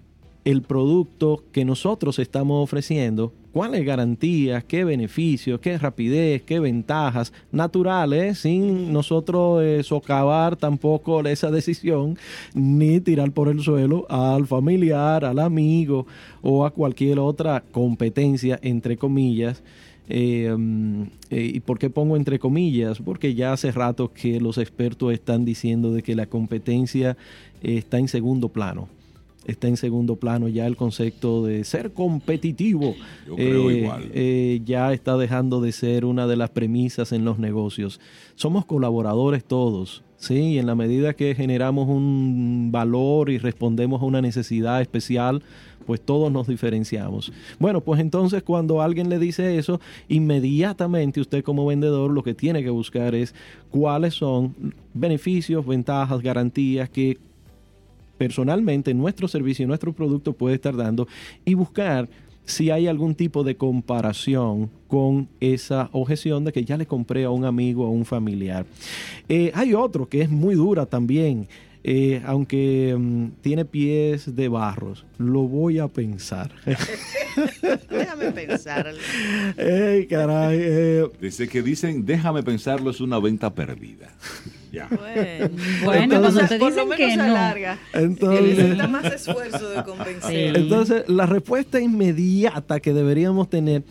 [0.48, 8.38] el producto que nosotros estamos ofreciendo, cuáles garantías, qué beneficios, qué rapidez, qué ventajas naturales,
[8.38, 12.16] sin nosotros eh, socavar tampoco esa decisión,
[12.54, 16.06] ni tirar por el suelo al familiar, al amigo
[16.40, 19.62] o a cualquier otra competencia, entre comillas.
[20.08, 23.00] Eh, mm, eh, ¿Y por qué pongo entre comillas?
[23.00, 27.18] Porque ya hace rato que los expertos están diciendo de que la competencia
[27.61, 28.88] está en segundo plano.
[29.48, 32.94] Está en segundo plano ya el concepto de ser competitivo.
[33.26, 34.11] Yo creo eh, igual.
[34.12, 37.98] eh, ya está dejando de ser una de las premisas en los negocios.
[38.34, 40.34] Somos colaboradores todos, ¿sí?
[40.34, 45.42] Y en la medida que generamos un valor y respondemos a una necesidad especial,
[45.87, 47.32] pues todos nos diferenciamos.
[47.58, 52.62] Bueno, pues entonces cuando alguien le dice eso, inmediatamente usted como vendedor lo que tiene
[52.62, 53.34] que buscar es
[53.70, 57.16] cuáles son beneficios, ventajas, garantías que
[58.18, 61.09] personalmente nuestro servicio, nuestro producto puede estar dando
[61.44, 62.09] y buscar
[62.44, 67.31] si hay algún tipo de comparación con esa objeción de que ya le compré a
[67.31, 68.64] un amigo o a un familiar.
[69.28, 71.46] Eh, hay otro que es muy dura también,
[71.85, 75.05] eh, aunque mm, tiene pies de barros.
[75.19, 76.51] Lo voy a pensar.
[77.91, 78.93] Déjame pensar.
[79.57, 80.59] Ey, caray.
[80.61, 84.09] eh, Desde que dicen, déjame pensarlo, es una venta perdida.
[84.71, 84.87] Ya.
[84.91, 85.49] Bueno,
[85.83, 87.23] Bueno, Entonces- cuando te por lo menos que se no.
[87.25, 87.79] alarga.
[87.95, 89.83] Entonces- más esfuerzo de.
[90.27, 90.59] Sí.
[90.61, 93.83] Entonces, la respuesta inmediata que deberíamos tener,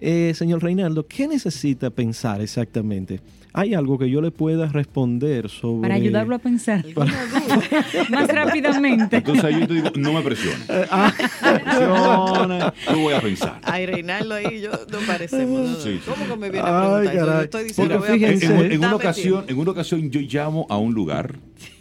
[0.00, 3.20] eh, señor Reinaldo, ¿qué necesita pensar exactamente?
[3.54, 5.82] ¿Hay algo que yo le pueda responder sobre...
[5.82, 7.86] Para ayudarlo a pensar ¿Alguna duda?
[8.10, 9.16] más rápidamente.
[9.18, 10.68] Entonces ahí yo te digo, no me presiones.
[10.70, 11.12] Eh, ah,
[11.42, 13.60] No me presiones, yo voy a pensar.
[13.64, 15.68] Ay, Reinaldo ahí yo no parecemos.
[15.68, 15.76] ¿no?
[15.76, 16.00] Sí, sí.
[16.06, 17.14] ¿Cómo que me viene a Ay, preguntar?
[17.14, 17.36] Yo- caray.
[17.38, 18.64] Yo estoy diciendo, Porque voy a En, fíjense- pensar.
[18.66, 21.34] en- en una ocasión, en una ocasión yo llamo a un lugar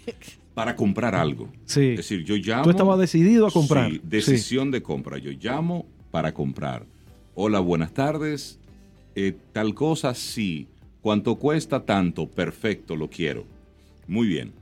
[0.54, 1.48] para comprar algo.
[1.66, 1.92] Sí.
[1.92, 2.64] Es decir, yo llamo.
[2.66, 3.90] Tú estabas decidido a comprar.
[3.92, 5.18] Sí, decisión de compra.
[5.20, 6.86] Yo llamo para comprar.
[7.34, 8.60] Hola, buenas tardes.
[9.16, 10.68] Eh, tal cosa, sí.
[11.02, 11.84] ¿Cuánto cuesta?
[11.84, 12.30] Tanto.
[12.30, 13.46] Perfecto, lo quiero.
[14.08, 14.54] Muy bien.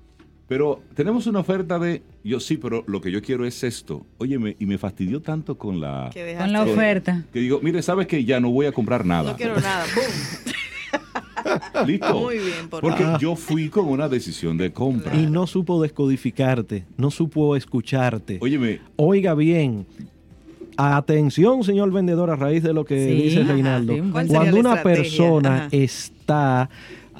[0.47, 2.01] Pero tenemos una oferta de.
[2.23, 4.05] Yo sí, pero lo que yo quiero es esto.
[4.17, 6.09] Óyeme, y me fastidió tanto con la.
[6.37, 7.23] Con la oferta.
[7.31, 9.31] Que digo, mire, sabes que ya no voy a comprar nada.
[9.31, 9.85] No quiero nada.
[9.93, 10.03] ¡Bum!
[11.85, 12.19] Listo.
[12.19, 15.15] Muy bien, por Porque yo fui con una decisión de compra.
[15.15, 18.39] Y no supo descodificarte, no supo escucharte.
[18.41, 19.85] Óyeme, Oiga bien.
[20.81, 23.11] Atención, señor vendedor, a raíz de lo que Sí.
[23.23, 23.93] dice Reinaldo.
[23.93, 25.03] sí, un ¿Cuál sería Cuando una estrategia?
[25.03, 25.67] persona Ajá.
[25.71, 26.69] está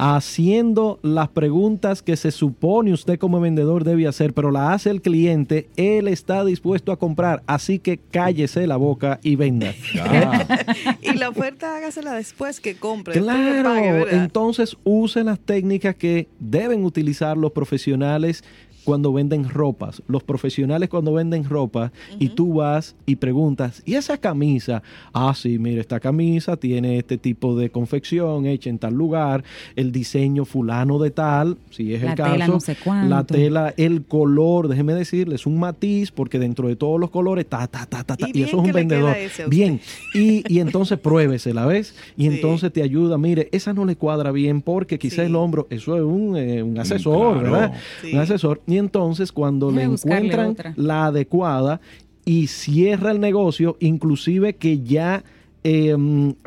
[0.02, 5.02] haciendo las preguntas que se supone usted como vendedor debe hacer, pero la hace el
[5.02, 9.74] cliente, él está dispuesto a comprar, así que cállese la boca y venda.
[11.02, 13.20] Y la oferta hágasela después que compre.
[13.20, 18.44] Claro, entonces use las técnicas que deben utilizar los profesionales
[18.90, 20.02] cuando venden ropas.
[20.08, 24.82] Los profesionales cuando venden ropa y tú vas y preguntas, ¿y esa camisa?
[25.14, 29.44] Ah, sí, mire, esta camisa tiene este tipo de confección hecha en tal lugar,
[29.76, 32.32] el diseño fulano de tal, si es La el caso.
[32.34, 33.10] tela no sé cuánto.
[33.16, 37.68] La tela, el color, déjeme decirles, un matiz, porque dentro de todos los colores, ta,
[37.68, 39.16] ta, ta, ta, ta, Y eso es un vendedor.
[39.50, 39.80] Bien,
[40.16, 41.94] y, y entonces pruébese, ¿la ves?
[42.18, 42.36] Y Sí.
[42.36, 45.28] entonces te ayuda, mire, esa no le cuadra bien porque quizá Sí.
[45.28, 47.52] el hombro, eso es un, eh, un asesor, claro.
[47.52, 47.74] ¿verdad?
[48.02, 48.14] Sí.
[48.14, 48.62] Un asesor.
[48.66, 50.74] Y entonces cuando le encuentran otra.
[50.76, 51.80] la adecuada
[52.26, 55.24] y cierra el negocio, inclusive que ya
[55.64, 55.96] eh,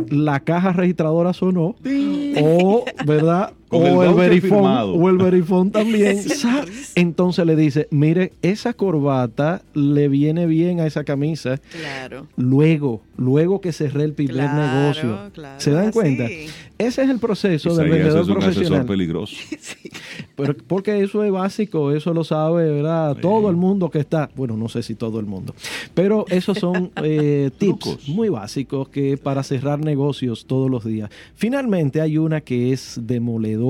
[0.08, 1.76] la caja registradora sonó,
[2.40, 3.52] o, ¿verdad?
[3.72, 6.20] Con o el o el verifone también.
[6.94, 11.58] Entonces le dice, mire, esa corbata le viene bien a esa camisa.
[11.70, 12.26] Claro.
[12.36, 15.30] Luego, luego que cerré el primer Claro, negocio.
[15.32, 15.92] claro, ¿Se dan así.
[15.92, 16.24] cuenta?
[16.78, 18.84] ese es el proceso del vendedor es un profesional.
[18.86, 19.36] peligroso.
[20.36, 23.16] Pero porque eso es básico, eso lo sabe, ¿verdad?
[23.20, 25.54] Todo el mundo que está, bueno, no sé si todo el mundo,
[25.94, 28.08] pero esos son eh, tips Trucos.
[28.08, 31.10] muy básicos que para cerrar negocios todos los días.
[31.34, 33.61] Finalmente hay una que es demoledora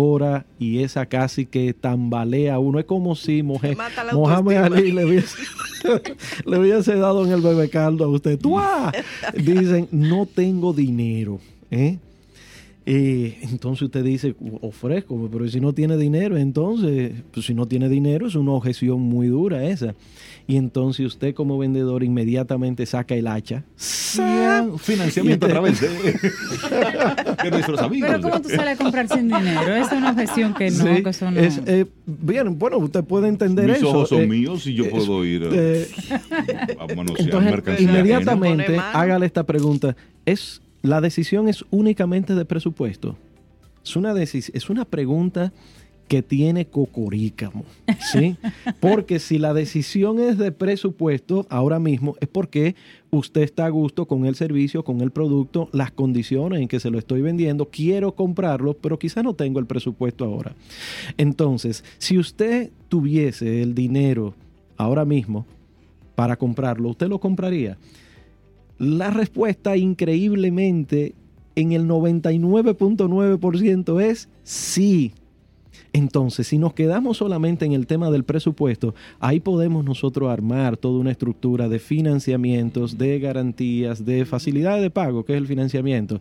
[0.58, 2.78] y esa casi que tambalea a uno.
[2.78, 3.78] Es como si Mohamed
[4.10, 4.66] autoestima.
[4.66, 5.36] Ali le hubiese,
[6.46, 8.38] le hubiese dado en el bebé caldo a usted.
[8.38, 8.92] ¡Tuá!
[9.34, 11.40] Dicen, no tengo dinero.
[11.70, 11.98] ¿eh?
[12.84, 17.88] Eh, entonces usted dice, ofrezco, pero si no tiene dinero, entonces, pues si no tiene
[17.88, 19.94] dinero es una objeción muy dura esa.
[20.48, 23.62] Y entonces usted como vendedor inmediatamente saca el hacha.
[24.16, 25.88] Bien, Financiamiento a través de,
[27.44, 28.10] de nuestros amigos.
[28.10, 29.74] Pero ¿cómo tú sales a comprar sin dinero?
[29.76, 31.40] Es una objeción que no, Sí, que eso no.
[31.40, 33.90] es, eh, bien, bueno, usted puede entender Mis eso.
[33.90, 35.86] ojos son eh, míos y yo eh, puedo ir eh,
[36.78, 39.94] a manosear Entonces, mercancía inmediatamente hágale esta pregunta.
[40.26, 43.16] ¿Es, ¿La decisión es únicamente de presupuesto?
[43.84, 45.52] Es una, es una pregunta
[46.08, 47.64] que tiene cocorícamo,
[48.12, 48.36] ¿sí?
[48.80, 52.74] Porque si la decisión es de presupuesto ahora mismo es porque
[53.10, 56.90] usted está a gusto con el servicio, con el producto, las condiciones en que se
[56.90, 60.54] lo estoy vendiendo, quiero comprarlo, pero quizás no tengo el presupuesto ahora.
[61.16, 64.34] Entonces, si usted tuviese el dinero
[64.76, 65.46] ahora mismo
[66.14, 67.78] para comprarlo, ¿usted lo compraría?
[68.82, 71.14] La respuesta increíblemente
[71.54, 75.12] en el 99.9% es sí.
[75.92, 80.98] Entonces, si nos quedamos solamente en el tema del presupuesto, ahí podemos nosotros armar toda
[80.98, 86.20] una estructura de financiamientos, de garantías, de facilidades de pago, que es el financiamiento,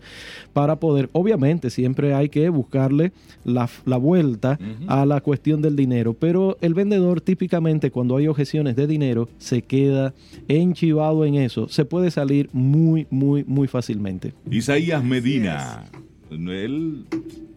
[0.54, 3.12] para poder, obviamente, siempre hay que buscarle
[3.44, 8.76] la, la vuelta a la cuestión del dinero, pero el vendedor típicamente cuando hay objeciones
[8.76, 10.14] de dinero se queda
[10.48, 14.34] enchivado en eso, se puede salir muy, muy, muy fácilmente.
[14.50, 15.86] Isaías Medina.
[16.30, 17.06] Él,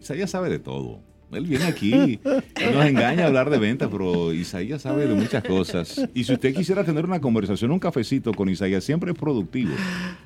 [0.01, 0.99] Isaías sabe de todo.
[1.37, 5.43] Él viene aquí, él nos engaña a hablar de ventas, pero Isaías sabe de muchas
[5.43, 6.01] cosas.
[6.13, 9.71] Y si usted quisiera tener una conversación, un cafecito con Isaías, siempre es productivo.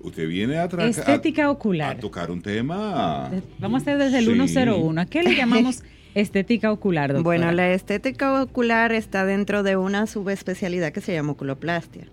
[0.00, 1.96] Usted viene a, tra- Estética a- ocular.
[1.96, 3.30] a tocar un tema.
[3.58, 4.32] Vamos a hacer desde el Sí.
[4.52, 5.00] 101.
[5.00, 5.82] ¿A qué le llamamos
[6.14, 7.22] estética ocular, doctora?
[7.24, 12.08] Bueno, la estética ocular está dentro de una subespecialidad que se llama oculoplastia.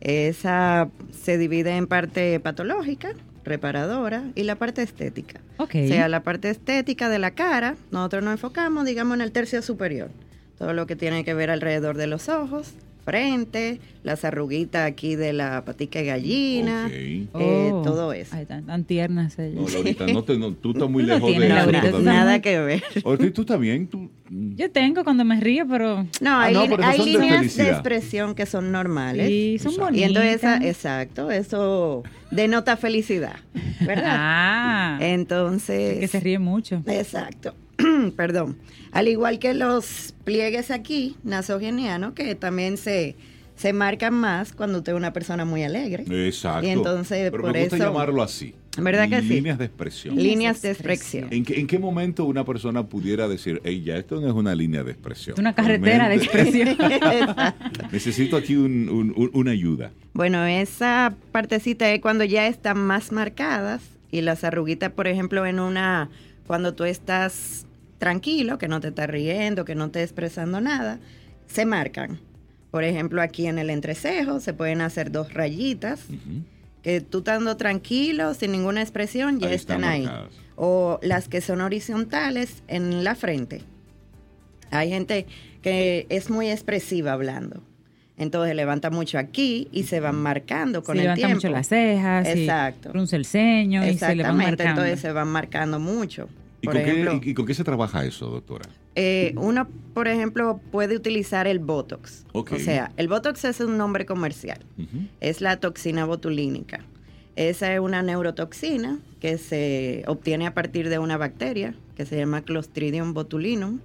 [0.00, 3.10] Esa se divide en parte patológica,
[3.44, 5.40] reparadora, y la parte estética.
[5.58, 5.74] Ok.
[5.74, 9.62] O sea, la parte estética de la cara, nosotros nos enfocamos, digamos, en el tercio
[9.62, 10.10] superior.
[10.58, 15.32] Todo lo que tiene que ver alrededor de los ojos, frente, las arruguitas aquí de
[15.32, 16.92] la patica de gallina, Ok.
[16.94, 17.82] eh, Oh.
[17.82, 18.34] todo eso.
[18.36, 19.60] Ay, tan, tan tiernas ellas.
[19.60, 22.02] No, Laurita, no te- no, tú estás muy no lejos tienes, de eso Laurita, estás
[22.02, 22.82] Nada que ver.
[23.04, 23.86] Ortiz, tú también.
[23.86, 24.10] Tú,
[24.56, 27.30] Yo tengo cuando me río, pero No, Ah, hay, no, pero esas hay de líneas
[27.30, 27.68] de, felicidad.
[27.70, 29.28] expresión que son normales.
[29.28, 29.84] sí, son Exacto.
[29.84, 30.00] bonitas.
[30.00, 33.36] Y entonces, esa- exacto, eso denota felicidad,
[33.80, 34.16] ¿verdad?
[34.18, 36.82] Ah, Entonces, que se ríe mucho.
[36.86, 37.54] exacto,
[38.16, 38.56] perdón.
[38.92, 43.16] Al igual que los pliegues aquí, nasogenianos, que también se,
[43.56, 46.04] se marcan más cuando usted es una persona muy alegre.
[46.26, 46.66] Exacto.
[46.66, 48.54] Y entonces, Pero por me gusta eso- llamarlo así.
[48.78, 49.28] ¿Verdad que sí?
[49.28, 50.16] Líneas de expresión.
[50.16, 51.28] Líneas de expresión.
[51.30, 54.54] ¿En qué, en qué momento una persona pudiera decir, hey, ya esto no es una
[54.54, 55.34] línea de expresión?
[55.34, 56.76] Es una carretera de expresión.
[57.92, 59.90] Necesito aquí un- un- un- una ayuda.
[60.14, 65.60] Bueno, esa partecita es cuando ya están más marcadas y las arruguitas, por ejemplo, en
[65.60, 66.08] una,
[66.46, 67.66] cuando tú estás
[68.06, 70.98] tranquilo, que no te estás riendo, que no te expresando nada,
[71.46, 72.18] se marcan.
[72.72, 76.00] Por ejemplo, aquí en el entrecejo se pueden hacer dos rayitas,
[76.82, 80.02] que tú estando tranquilo, sin ninguna expresión, ya Ahí están están ahí.
[80.02, 80.32] marcadas.
[80.56, 83.62] O las que son horizontales en la frente.
[84.72, 85.26] Hay gente
[85.62, 87.62] que es muy expresiva hablando.
[88.16, 91.34] Entonces levanta mucho aquí y se van marcando con se el levanta tiempo.
[91.36, 92.90] mucho las cejas, y Exacto.
[92.90, 94.80] frunce el ceño y se le van Exactamente, marcando.
[94.82, 96.28] entonces se van marcando mucho.
[96.62, 98.66] ¿Y con, ejemplo, qué, y- y con qué se trabaja eso, doctora?
[98.94, 102.24] eh, uno, por ejemplo, puede utilizar el Botox.
[102.32, 104.60] O sea, el Botox es un nombre comercial.
[105.20, 106.80] Es la toxina botulínica.
[107.36, 112.42] Esa es una neurotoxina que se obtiene a partir de una bacteria que se llama
[112.42, 113.80] Clostridium botulinum.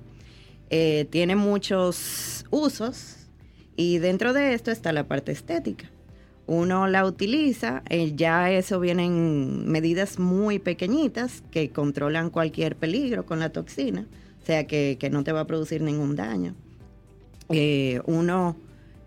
[0.70, 3.16] Eh, tiene muchos usos
[3.78, 5.90] y dentro de esto está la parte estética.
[6.48, 13.40] Uno la utiliza, eh, ya eso vienen medidas muy pequeñitas que controlan cualquier peligro con
[13.40, 14.08] la toxina,
[14.42, 16.56] o sea que, que no te va a producir ningún daño.
[17.50, 18.56] Eh, uno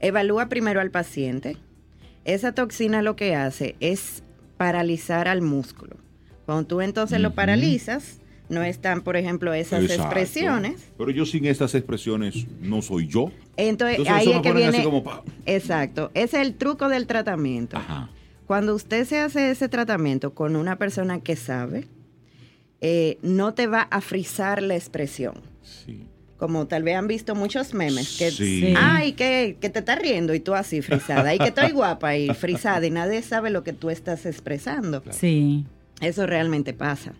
[0.00, 1.56] evalúa primero al paciente,
[2.26, 4.22] esa toxina lo que hace es
[4.58, 5.96] paralizar al músculo.
[6.44, 8.19] Cuando tú entonces lo paralizas,
[8.50, 10.02] no están, por ejemplo, esas Exacto.
[10.04, 10.82] expresiones.
[10.98, 13.30] Pero yo sin estas expresiones no soy yo.
[13.56, 14.84] Entonces, Entonces ahí eso es me que ponen así viene.
[14.84, 16.10] como pa- Exacto.
[16.14, 17.76] Ese es el truco del tratamiento.
[17.78, 18.10] Ajá.
[18.46, 21.86] Cuando usted se hace ese tratamiento con una persona que sabe,
[22.80, 25.34] eh, no te va a frizar la expresión.
[25.62, 26.06] Sí.
[26.36, 28.72] Como tal vez han visto muchos memes que Sí.
[28.76, 32.28] ay que, que te estás riendo y tú así frisada y que estoy guapa y
[32.30, 35.02] frisada y nadie sabe lo que tú estás expresando.
[35.10, 35.66] Sí.
[36.00, 37.12] Eso realmente pasa.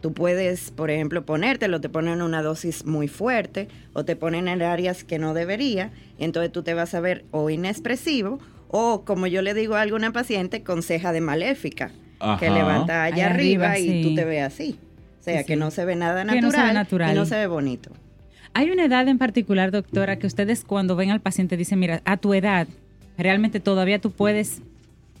[0.00, 4.62] Tú puedes, por ejemplo, ponértelo, te ponen una dosis muy fuerte o te ponen en
[4.62, 8.38] áreas que no debería, y entonces tú te vas a ver o inexpresivo
[8.68, 11.90] o, como yo le digo a alguna paciente, con ceja de maléfica,
[12.38, 14.08] que levanta allá Allá arriba, arriba, y sí.
[14.08, 14.78] tú te ves así.
[15.20, 17.12] O sea, Sí, que no se ve nada Que natural, no se ve natural.
[17.12, 17.90] y no se ve bonito.
[18.54, 22.16] Hay una edad en particular, doctora, que ustedes cuando ven al paciente dicen, mira, a
[22.18, 22.66] tu edad,
[23.16, 24.62] realmente todavía tú puedes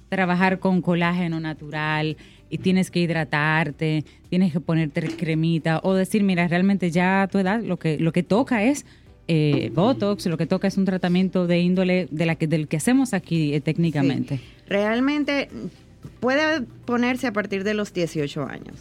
[0.08, 2.16] trabajar con colágeno natural
[2.50, 7.38] y tienes que hidratarte, tienes que ponerte cremita o decir, mira, realmente ya a tu
[7.38, 8.84] edad lo que, lo que toca es
[9.26, 12.78] eh, Botox, lo que toca es un tratamiento de índole de la que, del que
[12.78, 14.40] hacemos aquí eh, técnicamente.
[14.66, 15.50] Realmente
[16.20, 18.76] puede ponerse a partir de los 18 años.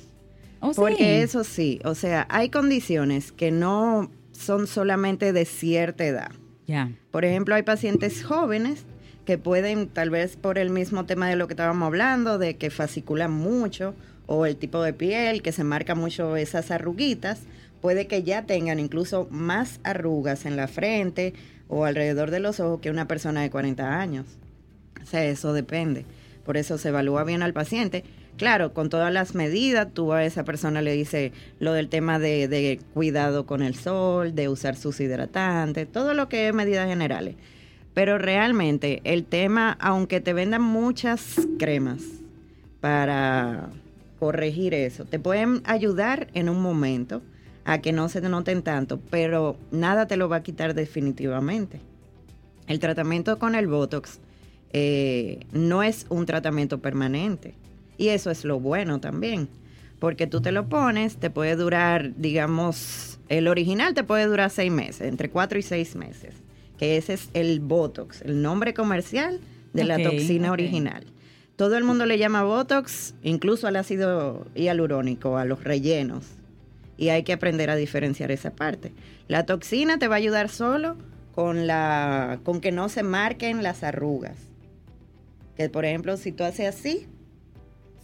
[0.61, 0.79] ¿Oh, sí?
[0.79, 6.31] Porque eso sí, o sea, hay condiciones que no son solamente de cierta edad.
[6.65, 6.91] Ya.
[7.11, 8.85] Por ejemplo, hay pacientes jóvenes
[9.27, 12.69] que pueden, tal vez por el mismo tema de lo que estábamos hablando, de que
[12.69, 13.93] fasciculan mucho,
[14.25, 17.41] o el tipo de piel, que se marca mucho esas arruguitas,
[17.81, 21.33] puede que ya tengan incluso más arrugas en la frente
[21.67, 24.25] o alrededor de los ojos que una persona de 40 años.
[25.03, 26.05] O sea, eso depende.
[26.45, 28.05] Por eso se evalúa bien al paciente.
[28.37, 32.47] Claro, con todas las medidas, tú a esa persona le dices lo del tema de,
[32.47, 37.35] de cuidado con el sol, de usar sus hidratantes, todo lo que es medidas generales.
[37.97, 42.03] Pero realmente el tema, aunque te vendan muchas cremas
[42.79, 43.69] para
[44.19, 47.23] corregir eso, te pueden ayudar en un momento
[47.65, 51.81] a que no se te noten tanto, pero nada te lo va a quitar definitivamente.
[52.67, 54.19] El tratamiento con el Botox
[54.73, 57.55] eh, no es un tratamiento permanente.
[57.97, 59.49] Y eso es lo bueno también.
[59.97, 64.71] Porque tú te lo pones, te puede durar, digamos, el original te puede durar seis
[64.71, 66.35] meses, entre cuatro y seis meses.
[66.77, 69.39] Que ese es el Botox, el nombre comercial
[69.73, 71.05] de la toxina original.
[71.55, 76.25] Todo el mundo le llama Botox, incluso al ácido hialurónico, a los rellenos.
[76.97, 78.93] Y hay que aprender a diferenciar esa parte.
[79.27, 80.97] La toxina te va a ayudar solo
[81.33, 84.37] con, la, con que no se marquen las arrugas.
[85.55, 87.07] Que por ejemplo, si tú haces así,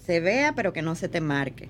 [0.03, 1.69] se vea pero que no se te marque.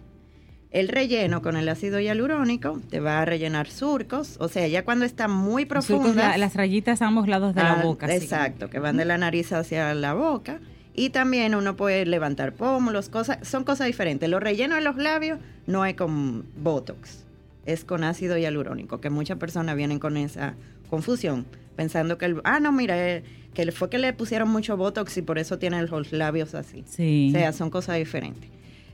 [0.74, 5.06] El relleno con el ácido hialurónico te va a rellenar surcos, o sea, ya cuando
[5.06, 6.30] está muy profunda.
[6.30, 8.08] la- las rayitas a ambos lados de la boca.
[8.08, 10.60] así Exacto, que van de la nariz hacia la boca.
[10.96, 14.28] Y también uno puede levantar pómulos, cosas, son cosas diferentes.
[14.30, 17.24] Los rellenos de los labios no es con Botox,
[17.66, 20.54] es con ácido hialurónico, que muchas personas vienen con esa
[20.90, 21.46] confusión,
[21.76, 23.24] pensando que, el, ah, no, mira, eh,
[23.56, 26.84] que fue que le pusieron mucho Botox y por eso tienen los labios así.
[26.88, 27.30] Sí.
[27.34, 28.50] O sea, son cosas diferentes.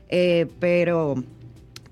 [0.08, 1.22] Eh, pero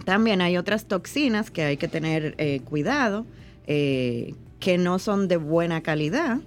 [0.09, 3.27] también hay otras toxinas que hay que tener eh, cuidado,
[3.67, 6.39] eh, que no son de buena calidad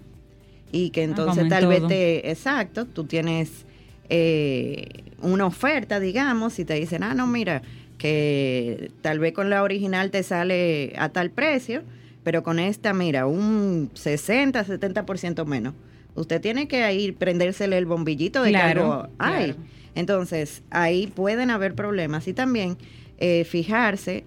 [0.71, 3.67] y que entonces Ah, como en tal vez te, exacto, tú tienes
[4.09, 7.61] eh, una oferta, digamos, y te dicen, ah, no, mira,
[7.99, 11.83] que tal vez con la original te sale a tal precio,
[12.23, 15.75] pero con esta, mira, un 60, 70% menos.
[16.15, 19.53] Usted tiene que ir prendérsele el bombillito de Claro, hay.
[19.53, 19.59] claro.
[19.93, 22.77] Entonces, ahí pueden haber problemas y también
[23.23, 24.23] eh, fijarse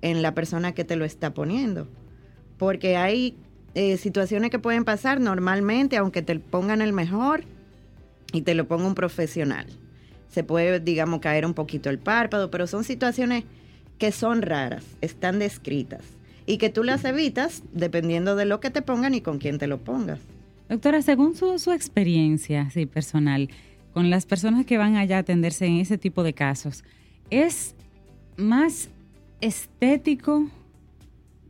[0.00, 1.86] en la persona que te lo está poniendo.
[2.56, 3.36] Porque hay
[3.74, 7.44] eh, situaciones que pueden pasar normalmente, aunque te pongan el mejor
[8.32, 9.66] y te lo ponga un profesional.
[10.30, 13.44] Se puede, digamos, caer un poquito el párpado, pero son situaciones
[13.98, 16.00] que son raras, están descritas
[16.46, 19.66] y que tú las evitas dependiendo de lo que te pongan y con quién te
[19.66, 20.20] lo pongas.
[20.70, 23.50] Doctora, según su, su experiencia sí, personal,
[23.92, 26.82] con las personas que van allá a atenderse en ese tipo de casos,
[27.28, 27.74] ¿es
[28.38, 28.88] más
[29.40, 30.46] estético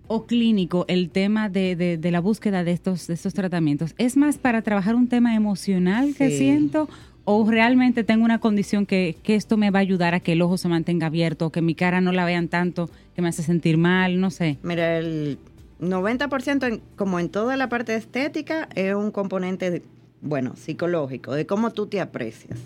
[0.07, 3.95] o clínico el tema de, de- de la búsqueda de estos, de estos tratamientos?
[3.99, 6.39] ¿Es más para trabajar un tema emocional que Sí.
[6.39, 6.89] siento
[7.25, 10.41] o realmente tengo una condición que, que esto me va a ayudar a que el
[10.41, 13.77] ojo se mantenga abierto que mi cara no la vean tanto, que me hace sentir
[13.77, 14.57] mal, no sé?
[14.63, 15.39] Mira, el
[15.79, 19.83] 90% en- como en toda la parte estética es un componente,
[20.23, 22.59] bueno, psicológico, de cómo tú te aprecias,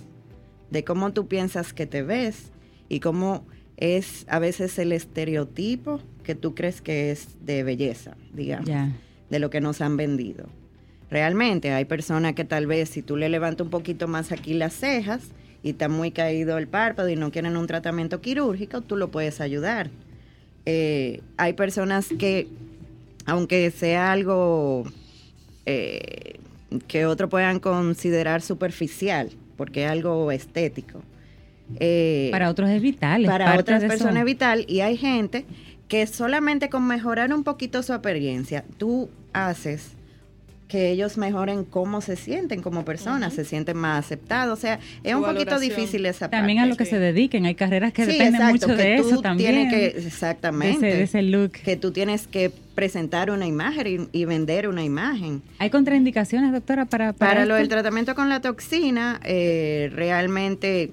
[0.71, 2.53] de cómo tú piensas que te ves
[2.89, 3.45] y cómo
[3.77, 8.71] es a veces el estereotipo que tú crees que es de belleza, digamos,
[9.31, 10.47] de lo que nos han vendido.
[11.11, 14.73] Realmente hay personas que tal vez si tú le levantas un poquito más aquí las
[14.73, 15.29] cejas
[15.63, 19.41] y está muy caído el párpado y no quieren un tratamiento quirúrgico, tú lo puedes
[19.41, 19.91] ayudar.
[20.65, 22.49] Eh, hay personas que,
[23.27, 24.85] aunque sea algo
[25.67, 26.39] eh,
[26.89, 31.03] que otros puedan considerar superficial, porque es algo estético.
[31.81, 33.25] Eh, Para otros es vital.
[33.25, 33.93] es para parte otras de eso.
[33.97, 35.45] personas es vital y hay gente
[35.89, 39.91] que solamente con mejorar un poquito su apariencia, tú haces
[40.69, 45.13] que ellos mejoren cómo se sienten como personas, se sienten más aceptados, o sea, es
[45.13, 45.77] Su un poquito valoración.
[45.77, 46.37] difícil esa parte.
[46.39, 46.93] También a lo que sí.
[46.93, 47.45] se dediquen.
[47.45, 49.53] Hay carreras que Sí, dependen exacto, mucho que de tú eso también.
[49.53, 51.53] tienes que, de ese, exactamente, de ese look.
[51.53, 55.43] que tú tienes que presentar una imagen y, y vender una imagen.
[55.59, 60.93] ¿Hay contraindicaciones, doctora, para, para, Para lo del tratamiento con la toxina, eh, realmente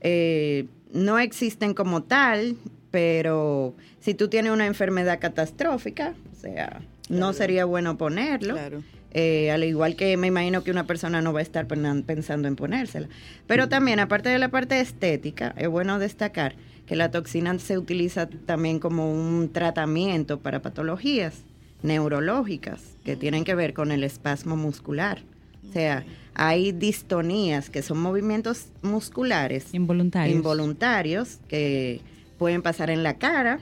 [0.00, 2.56] eh, no existen como tal,
[2.90, 8.54] pero si tú tienes una enfermedad catastrófica, o sea, no sería bueno ponerlo.
[8.54, 8.82] Claro.
[9.18, 12.56] Eh, al igual que me imagino que una persona no va a estar pensando en
[12.56, 13.08] ponérsela.
[13.46, 16.54] Pero también, aparte de la parte estética, es bueno destacar
[16.86, 21.44] que la toxina se utiliza también como un tratamiento para patologías
[21.82, 25.20] neurológicas que tienen que ver con el espasmo muscular.
[25.68, 26.04] O sea,
[26.38, 30.36] hay distonías que son movimientos musculares Involuntarios.
[30.36, 32.00] involuntarios que
[32.38, 33.60] pueden pasar en la cara,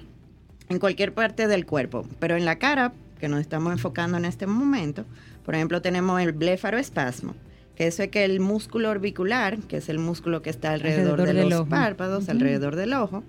[0.69, 4.47] en cualquier parte del cuerpo, pero en la cara, que nos estamos enfocando en este
[4.47, 5.05] momento,
[5.45, 7.35] por ejemplo, tenemos el bléfaroespasmo,
[7.77, 11.45] que eso es que el músculo orbicular, que es el músculo que está alrededor, Alrededor
[11.45, 11.69] de los ojo.
[11.71, 13.23] párpados, alrededor del ojo,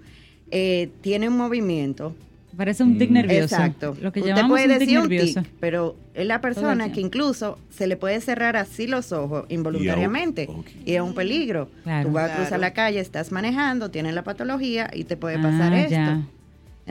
[0.52, 2.16] eh, tiene un movimiento
[2.58, 3.56] Parece un tic nervioso.
[3.56, 3.97] Exacto.
[4.01, 7.58] Lo que Usted puede un tic decir un tic, pero es la persona que incluso
[7.70, 10.47] se le puede cerrar así los ojos involuntariamente.
[10.49, 10.66] ok.
[10.86, 11.70] Y es un peligro.
[11.84, 12.08] Claro.
[12.08, 12.41] Tú vas a Claro.
[12.43, 15.91] cruzar la calle, estás manejando, tienes la patología y te puede pasar Ah, esto.
[15.91, 16.22] ya.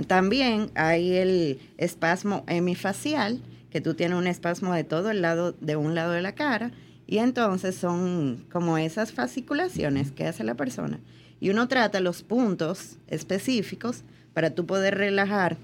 [0.07, 3.41] También hay el espasmo hemifacial,
[3.71, 6.73] que tú tienes un espasmo de todo el lado, de un lado de la cara,
[7.07, 10.99] y entonces son como esas fasciculaciones que hace la persona.
[11.41, 14.03] Y uno trata los puntos específicos
[14.35, 15.57] para tú poder relajar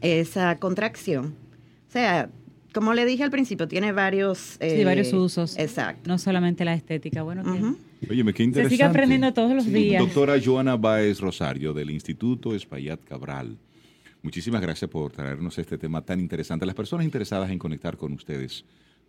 [0.00, 1.34] esa contracción.
[1.88, 2.28] O sea,
[2.72, 4.38] como le dije al principio, tiene varios...
[4.38, 5.56] Sí, eh, varios usos.
[5.58, 6.02] Exacto.
[6.08, 7.22] No solamente la estética.
[7.22, 7.78] Bueno, que Ujú.
[8.10, 8.74] Óyeme, qué se interesante.
[8.76, 10.02] sigue aprendiendo todos los Sí, días.
[10.02, 13.56] Doctora Joana Baez Rosario, del Instituto Espaillat Cabral.
[14.22, 16.66] Muchísimas gracias por traernos este tema tan interesante.
[16.66, 18.64] Las personas interesadas en conectar con ustedes,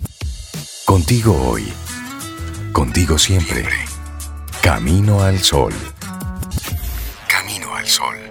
[0.86, 1.64] Contigo hoy.
[2.72, 3.66] Contigo siempre.
[4.62, 5.74] Camino al sol
[7.90, 8.29] sol.